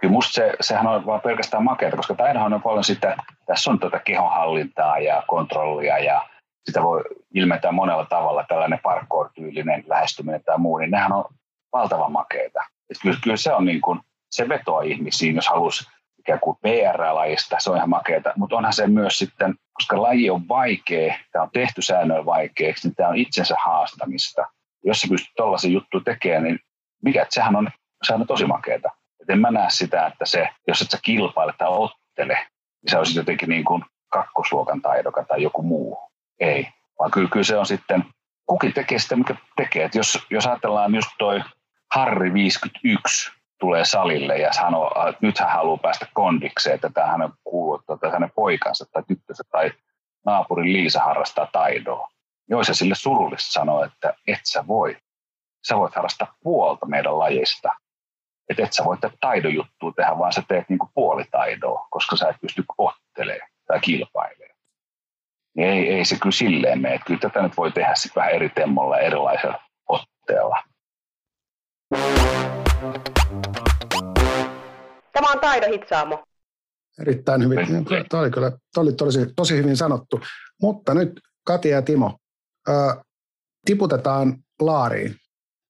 [0.00, 3.16] kyllä musta se, sehän on vaan pelkästään makeata, koska taidahan on paljon sitä,
[3.46, 6.28] tässä on tuota kehonhallintaa ja kontrollia ja
[6.64, 7.02] sitä voi
[7.34, 11.24] ilmentää monella tavalla, tällainen parkour-tyylinen lähestyminen tai muu, niin nehän on
[11.72, 12.60] valtavan makeita.
[12.90, 14.00] Että kyllä, kyllä se on niin kuin,
[14.30, 15.90] se vetoa ihmisiin, jos halusi
[16.20, 20.48] ikään kuin PR-lajista, se on ihan makeata, mutta onhan se myös sitten, koska laji on
[20.48, 24.46] vaikea, tämä on tehty säännöillä vaikeaksi, niin tämä on itsensä haastamista.
[24.84, 26.58] Jos sä pystyt tuollaisen juttu tekemään, niin
[27.02, 27.70] mikä, että sehän on,
[28.02, 28.90] sehän on tosi makeata.
[29.22, 32.34] Et en mä näe sitä, että se, jos et sä kilpaile tai ottele,
[32.82, 35.98] niin se olisi jotenkin niin kuin kakkosluokan taidoka tai joku muu.
[36.40, 36.68] Ei,
[36.98, 38.04] vaan kyllä, kyllä se on sitten,
[38.46, 39.84] kukin tekee sitä, mikä tekee.
[39.84, 41.40] Et jos, jos ajatellaan just toi
[41.94, 47.32] Harri 51 tulee salille ja sanoo, että nyt hän haluaa päästä kondikseen, että tämä hänen
[47.44, 49.70] kuuluu, että hänen poikansa tai tyttönsä tai
[50.26, 52.08] naapurin Liisa harrastaa taidoa.
[52.48, 54.96] Joo, se sille surullista sanoo, että et sä voi.
[55.68, 57.68] Sä voit harrastaa puolta meidän lajista.
[58.48, 62.64] Että et sä voit taidojuttua tehdä, vaan sä teet niinku puolitaidoa, koska sä et pysty
[62.78, 64.50] ottelemaan tai kilpailemaan
[65.56, 67.00] niin ei, ei se kyllä silleen mene.
[67.06, 70.62] Kyllä tätä nyt voi tehdä sitten vähän eri temmolla erilaisella otteella.
[75.20, 76.24] Tämä on Taido Hitsaamo.
[77.00, 77.58] Erittäin hyvin.
[78.08, 80.20] Tämä oli, kyllä, tämä oli tosi, tosi hyvin sanottu.
[80.62, 82.18] Mutta nyt Katja ja Timo,
[82.68, 83.02] ää,
[83.64, 85.16] tiputetaan laariin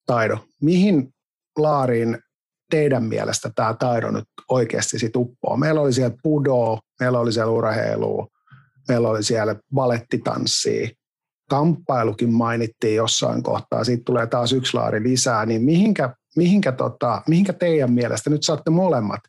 [0.06, 0.38] taido.
[0.62, 1.14] Mihin
[1.58, 2.18] laariin
[2.70, 5.56] teidän mielestä tämä taido nyt oikeasti sit uppoo?
[5.56, 8.26] Meillä oli siellä pudoa, meillä oli siellä urheilua,
[8.88, 10.88] Meillä oli siellä balettitanssia,
[11.50, 17.52] kamppailukin mainittiin jossain kohtaa, siitä tulee taas yksi laari lisää, niin mihinkä, mihinkä, tota, mihinkä
[17.52, 19.20] teidän mielestä, nyt saatte molemmat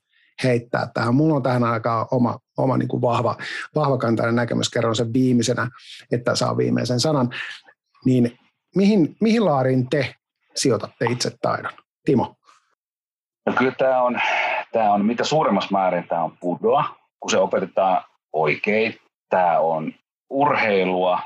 [0.44, 1.16] heittää tähän.
[1.16, 3.36] Mulla on tähän aikaan oma, oma niin kuin vahva,
[3.76, 5.68] vahvakantainen näkemys, kerron sen viimeisenä,
[6.12, 7.30] että saa viimeisen sanan.
[8.06, 8.40] Niin
[8.76, 10.16] mihin, mihin laariin te
[10.56, 11.72] sijoitatte itse taidon?
[12.06, 12.36] Timo.
[13.46, 14.22] No kyllä tämä on,
[14.72, 16.84] tämä on, mitä suuremmassa määrin tämä on pudoa,
[17.20, 19.94] kun se opetetaan oikein tämä on
[20.30, 21.20] urheilua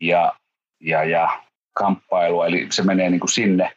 [0.00, 0.32] ja,
[0.80, 1.42] ja, ja
[1.72, 3.72] kamppailua, eli se menee niin kuin sinne.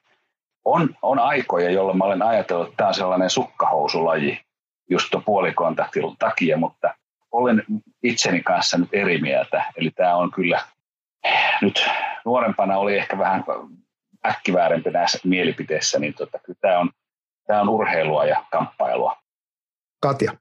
[0.65, 4.41] On, on aikoja, jolloin mä olen ajatellut, että tämä on sellainen sukkahousulaji
[4.91, 6.93] just tuon puolikontaktin takia, mutta
[7.31, 7.63] olen
[8.03, 9.65] itseni kanssa nyt eri mieltä.
[9.75, 10.61] Eli tämä on kyllä,
[11.61, 11.85] nyt
[12.25, 13.43] nuorempana oli ehkä vähän
[14.25, 16.89] äkkiväärempi näissä mielipiteissä, niin tota, kyllä tämä on,
[17.47, 19.17] tämä on urheilua ja kamppailua.
[20.01, 20.31] Katja.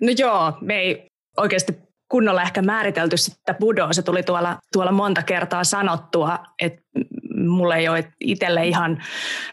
[0.00, 1.06] No joo, me ei
[1.36, 1.72] oikeasti
[2.12, 3.92] kunnolla ehkä määritelty sitä budoa.
[3.92, 6.82] Se tuli tuolla, tuolla monta kertaa sanottua, että
[7.46, 9.02] mulle ei ole itselle ihan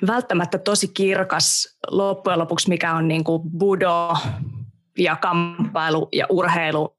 [0.07, 4.13] välttämättä tosi kirkas loppujen lopuksi, mikä on niin kuin budo
[4.97, 6.97] ja kamppailu ja urheilu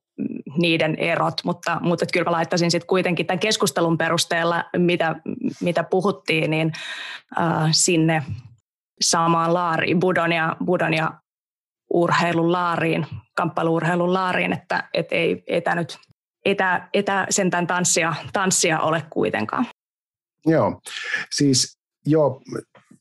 [0.58, 5.16] niiden erot, mutta, mutta kyllä mä laittaisin sitten kuitenkin tämän keskustelun perusteella, mitä,
[5.60, 6.72] mitä puhuttiin, niin
[7.40, 8.22] äh, sinne
[9.00, 11.12] samaan laariin, budon ja, budon ja
[11.90, 15.98] urheilun laariin, kamppailuurheilun laariin, että et ei, ei tämä nyt
[16.44, 19.66] ei tämä sentään tanssia, tanssia ole kuitenkaan.
[20.46, 20.80] Joo,
[21.30, 22.40] siis joo,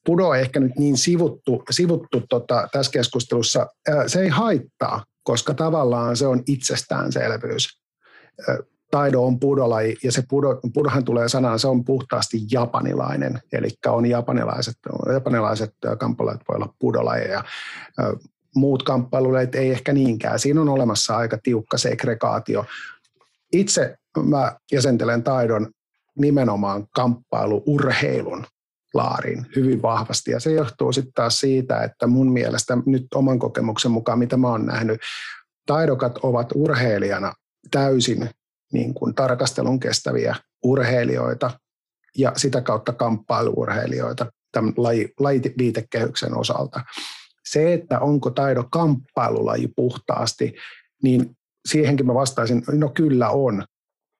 [0.05, 3.67] Pudo ehkä nyt niin sivuttu, sivuttu tota, tässä keskustelussa.
[4.07, 7.81] Se ei haittaa, koska tavallaan se on itsestäänselvyys.
[8.91, 13.39] Taido on pudolaji ja se pudo, pudohan tulee sanaan, se on puhtaasti japanilainen.
[13.51, 14.75] Eli on japanilaiset,
[15.13, 17.43] japanilaiset kamppailujat voi olla pudolajeja.
[18.55, 20.39] Muut kamppailulajit ei ehkä niinkään.
[20.39, 22.65] Siinä on olemassa aika tiukka segregaatio.
[23.53, 25.71] Itse mä jäsentelen taidon
[26.15, 28.45] nimenomaan kamppailuurheilun
[28.93, 30.31] laariin hyvin vahvasti.
[30.31, 34.47] Ja se johtuu sitten taas siitä, että mun mielestä nyt oman kokemuksen mukaan, mitä mä
[34.47, 35.01] oon nähnyt,
[35.65, 37.33] taidokat ovat urheilijana
[37.71, 38.29] täysin
[38.73, 41.51] niin kuin tarkastelun kestäviä urheilijoita
[42.17, 46.81] ja sitä kautta kamppailuurheilijoita tämän laji, lajiviitekehyksen osalta.
[47.51, 50.53] Se, että onko taido kamppailulaji puhtaasti,
[51.03, 51.37] niin
[51.67, 53.63] siihenkin mä vastaisin, no kyllä on.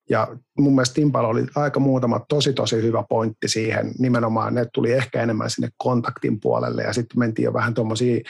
[0.09, 3.91] Ja mun mielestä Timpalo oli aika muutama tosi tosi hyvä pointti siihen.
[3.99, 8.21] Nimenomaan ne tuli ehkä enemmän sinne kontaktin puolelle ja sitten mentiin jo vähän tuommoisiin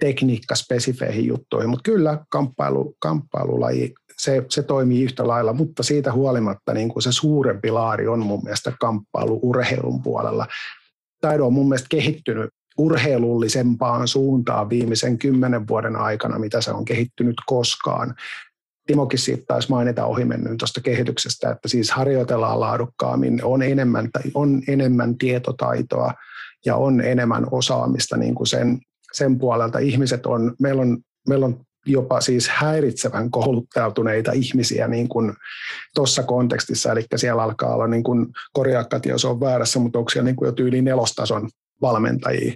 [0.00, 1.70] tekniikkaspesifeihin juttuihin.
[1.70, 7.12] Mutta kyllä kamppailu, kamppailulaji, se, se toimii yhtä lailla, mutta siitä huolimatta niin kuin se
[7.12, 10.46] suurempi laari on mun mielestä kamppailu urheilun puolella.
[11.20, 17.36] Taido on mun mielestä kehittynyt urheilullisempaan suuntaan viimeisen kymmenen vuoden aikana, mitä se on kehittynyt
[17.46, 18.14] koskaan.
[18.86, 25.18] Timokin siitä taisi mainita ohimennen tuosta kehityksestä, että siis harjoitellaan laadukkaammin, on enemmän, on enemmän
[25.18, 26.14] tietotaitoa
[26.66, 28.78] ja on enemmän osaamista niin kuin sen,
[29.12, 29.78] sen puolelta.
[29.78, 35.32] Ihmiset on, meillä on, meillä on jopa siis häiritsevän kouluttautuneita ihmisiä niin kuin
[35.94, 40.24] tuossa kontekstissa, eli siellä alkaa olla, niin kuin, korjaakat, jos on väärässä, mutta onko siellä
[40.24, 41.48] niin kuin jo tyyli nelostason
[41.82, 42.54] valmentajia,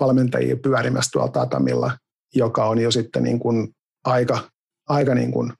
[0.00, 1.98] valmentajia pyörimässä tuolla tatamilla,
[2.34, 3.68] joka on jo sitten niin kuin
[4.04, 4.38] aika
[4.88, 5.52] aika niin kuin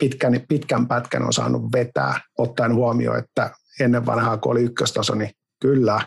[0.00, 5.30] pitkän, pitkän pätkän on saanut vetää, ottaen huomioon, että ennen vanhaa, kun oli ykköstaso, niin
[5.60, 6.00] kyllä,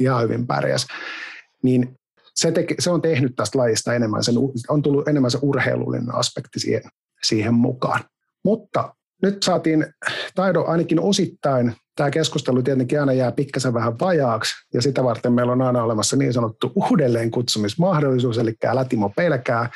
[0.00, 0.86] ihan hyvin pärjäs.
[1.62, 1.96] Niin
[2.34, 4.34] se, teki, se on tehnyt tästä lajista enemmän, sen,
[4.68, 6.82] on tullut enemmän se urheilullinen aspekti siihen,
[7.22, 8.00] siihen mukaan.
[8.44, 9.86] Mutta nyt saatiin
[10.34, 15.52] taido ainakin osittain, tämä keskustelu tietenkin aina jää pikkasen vähän vajaaksi, ja sitä varten meillä
[15.52, 19.70] on aina olemassa niin sanottu uudelleen kutsumismahdollisuus, eli älä Timo pelkää,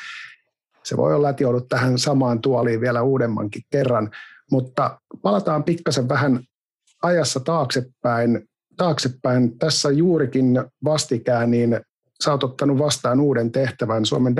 [0.83, 4.11] se voi olla, että joudut tähän samaan tuoliin vielä uudemmankin kerran,
[4.51, 6.39] mutta palataan pikkasen vähän
[7.03, 8.49] ajassa taaksepäin.
[8.77, 9.57] taaksepäin.
[9.57, 11.81] Tässä juurikin vastikään, niin
[12.23, 14.35] sä oot ottanut vastaan uuden tehtävän Suomen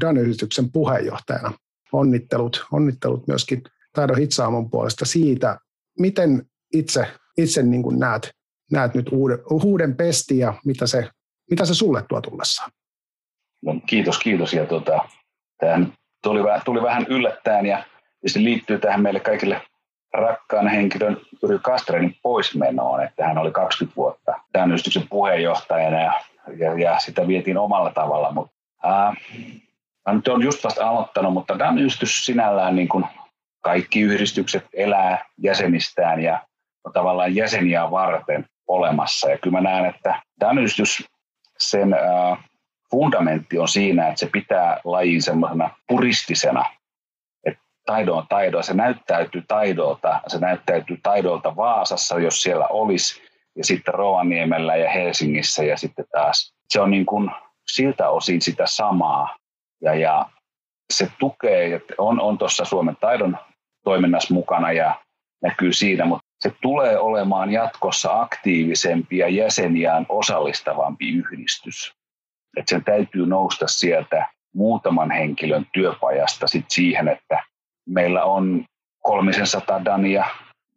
[0.00, 1.52] Dan-yhdistyksen puheenjohtajana.
[1.92, 3.62] Onnittelut, onnittelut myöskin
[3.92, 5.58] Taido Hitsaamon puolesta siitä,
[5.98, 6.46] miten
[6.78, 7.06] itse,
[7.38, 8.30] itse niin kuin näet,
[8.72, 11.08] näet nyt uuden, uuden pesti ja mitä se,
[11.50, 12.70] mitä se sulle tuo tullessaan?
[13.62, 14.52] No, kiitos, kiitos.
[14.52, 15.00] Ja tuota,
[15.58, 15.86] Tämä
[16.22, 17.84] tuli, tuli vähän yllättäen ja,
[18.26, 19.62] se liittyy tähän meille kaikille
[20.12, 26.12] rakkaan henkilön Yri Kastrenin poismenoon, että hän oli 20 vuotta tämän yhdistyksen puheenjohtajana ja,
[26.58, 29.14] ja, ja sitä vietiin omalla tavalla, mutta ää,
[30.12, 33.04] nyt on just vasta aloittanut, mutta tämän yhdistys sinällään niin kuin
[33.60, 36.46] kaikki yhdistykset elää jäsenistään ja
[36.92, 39.30] tavallaan jäseniä varten olemassa.
[39.30, 41.04] Ja kyllä mä näen, että tämän yhdistys
[41.58, 41.96] sen
[42.90, 46.64] fundamentti on siinä, että se pitää lajin semmoisena puristisena,
[47.46, 48.62] että taido on taidoa.
[48.62, 53.22] Se näyttäytyy taidolta, se näyttäytyy taidolta Vaasassa, jos siellä olisi,
[53.56, 57.30] ja sitten Rovaniemellä ja Helsingissä, ja sitten taas se on niin kuin
[57.66, 59.36] siltä osin sitä samaa,
[59.82, 60.26] ja, ja
[60.92, 63.38] se tukee, että on, on tuossa Suomen taidon
[63.84, 64.94] toiminnassa mukana ja
[65.42, 71.96] näkyy siinä, mutta se tulee olemaan jatkossa aktiivisempi ja jäseniään osallistavampi yhdistys
[72.56, 77.42] että sen täytyy nousta sieltä muutaman henkilön työpajasta sit siihen, että
[77.88, 78.64] meillä on
[79.02, 80.24] kolmisen sata Dania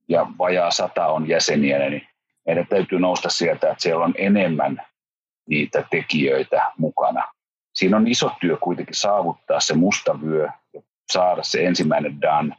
[0.07, 2.07] ja vajaa sata on jäseniä, niin
[2.45, 4.85] meidän täytyy nousta sieltä, että siellä on enemmän
[5.49, 7.27] niitä tekijöitä mukana.
[7.73, 10.81] Siinä on iso työ kuitenkin saavuttaa se musta vyö ja
[11.11, 12.55] saada se ensimmäinen Dan.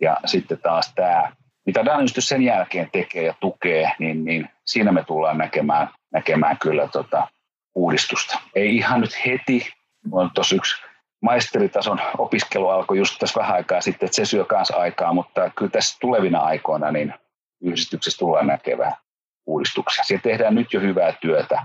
[0.00, 1.32] Ja sitten taas tämä,
[1.66, 6.88] mitä Dan sen jälkeen tekee ja tukee, niin, niin siinä me tullaan näkemään, näkemään kyllä
[6.88, 7.28] tota,
[7.74, 8.38] uudistusta.
[8.54, 9.68] Ei ihan nyt heti,
[10.12, 10.74] on tuossa yksi
[11.22, 15.70] maisteritason opiskelu alkoi just tässä vähän aikaa sitten, että se syö myös aikaa, mutta kyllä
[15.70, 17.14] tässä tulevina aikoina niin
[17.60, 18.92] yhdistyksessä tullaan näkemään
[19.46, 20.04] uudistuksia.
[20.04, 21.62] Siellä tehdään nyt jo hyvää työtä,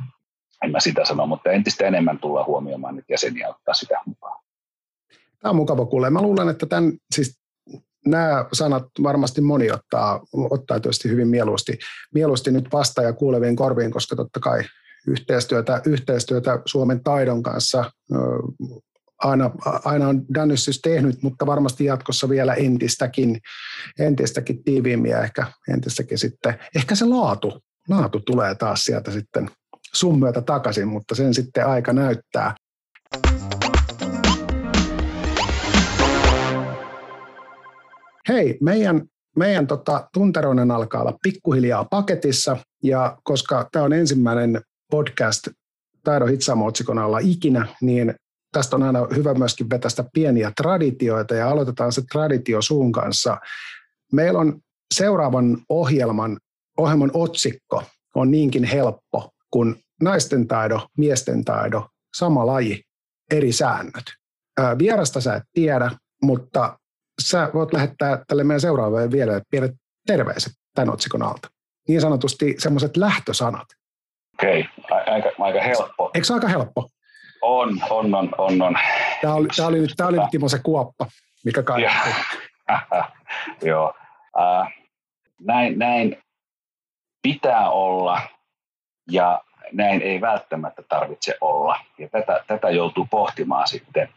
[0.64, 4.39] en mä sitä sano, mutta entistä enemmän tullaan huomioimaan nyt jäseniä ottaa sitä mukaan.
[5.39, 6.10] Tämä on mukava kuulla.
[6.10, 7.39] Mä luulen, että tämän, siis
[8.06, 11.80] nämä sanat varmasti moni ottaa, ottaa tietysti hyvin mieluusti,
[12.14, 14.64] mieluusti nyt vasta ja kuuleviin korviin, koska totta kai
[15.08, 17.91] yhteistyötä, yhteistyötä Suomen taidon kanssa
[19.20, 19.52] aina,
[19.86, 23.39] aina on Danysys tehnyt, mutta varmasti jatkossa vielä entistäkin,
[24.00, 29.50] entistäkin tiiviimmin ja ehkä entistäkin sitten, ehkä se laatu, laatu tulee taas sieltä sitten
[29.93, 32.56] sun myötä takaisin, mutta sen sitten aika näyttää.
[38.30, 39.01] Hei, meidän,
[39.38, 44.61] meidän tota, tunteroinen alkaa olla pikkuhiljaa paketissa, ja koska tämä on ensimmäinen
[44.91, 45.47] podcast
[46.03, 46.71] Taidon Hitsamo
[47.01, 48.15] alla ikinä, niin
[48.51, 53.38] tästä on aina hyvä myöskin vetästä pieniä traditioita, ja aloitetaan se traditio suun kanssa.
[54.11, 54.59] Meillä on
[54.95, 56.38] seuraavan ohjelman,
[56.77, 57.84] ohjelman otsikko
[58.15, 62.84] on niinkin helppo kuin naisten taido, miesten taido, sama laji,
[63.32, 64.03] eri säännöt.
[64.77, 66.80] Vierasta sä et tiedä, mutta
[67.20, 69.72] sä voit lähettää tälle meidän seuraavalle vielä pienet
[70.07, 71.47] terveiset tämän otsikon alta.
[71.88, 73.67] Niin sanotusti semmoiset lähtösanat.
[74.34, 75.03] Okei, okay.
[75.13, 76.11] aika, aika helppo.
[76.13, 76.89] Eikö se aika helppo?
[77.41, 78.61] On, on, on, on.
[78.61, 78.78] on.
[79.22, 81.05] Tämä oli, tämä oli, tämä oli nyt Timo se kuoppa,
[81.45, 82.09] mikä kannatti.
[83.70, 83.93] Joo.
[84.39, 84.74] Äh,
[85.41, 86.17] näin, näin
[87.22, 88.22] pitää olla
[89.11, 89.41] ja
[89.72, 91.80] näin ei välttämättä tarvitse olla.
[91.97, 94.09] Ja tätä, tätä joutuu pohtimaan sitten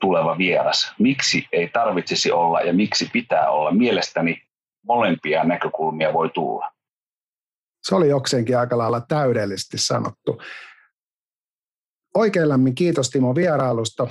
[0.00, 0.92] tuleva vieras.
[0.98, 3.70] Miksi ei tarvitsisi olla ja miksi pitää olla?
[3.70, 4.42] Mielestäni
[4.86, 6.70] molempia näkökulmia voi tulla.
[7.82, 10.42] Se oli jokseenkin aika lailla täydellisesti sanottu.
[12.14, 14.06] Oikein lämmin kiitos Timo vierailusta.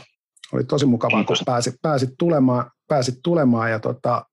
[0.53, 1.39] Oli tosi mukavaa, kiitos.
[1.39, 3.71] kun pääsit, pääsit, tulemaan, pääsit tulemaan.
[3.71, 4.25] Ja tota,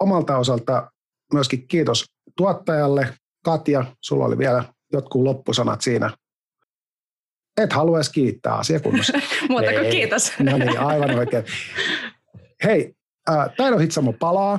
[0.00, 0.90] omalta osalta
[1.32, 2.04] myöskin kiitos
[2.36, 3.14] tuottajalle.
[3.44, 6.10] Katja, sulla oli vielä jotkut loppusanat siinä
[7.56, 9.12] et halua edes kiittää asiakunnassa.
[9.48, 10.32] Muuta kuin kiitos.
[10.38, 11.44] no niin, aivan oikein.
[12.64, 12.94] Hei,
[13.30, 14.58] äh, Taidon Hitsamo palaa.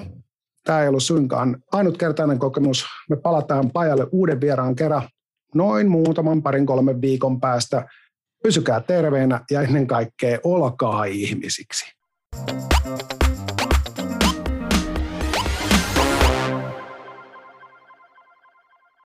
[0.63, 2.85] Tämä ei ollut suinkaan ainutkertainen kokemus.
[3.09, 5.09] Me palataan pajalle uuden vieraan kerran
[5.55, 7.85] noin muutaman parin kolmen viikon päästä.
[8.43, 11.85] Pysykää terveenä ja ennen kaikkea olkaa ihmisiksi.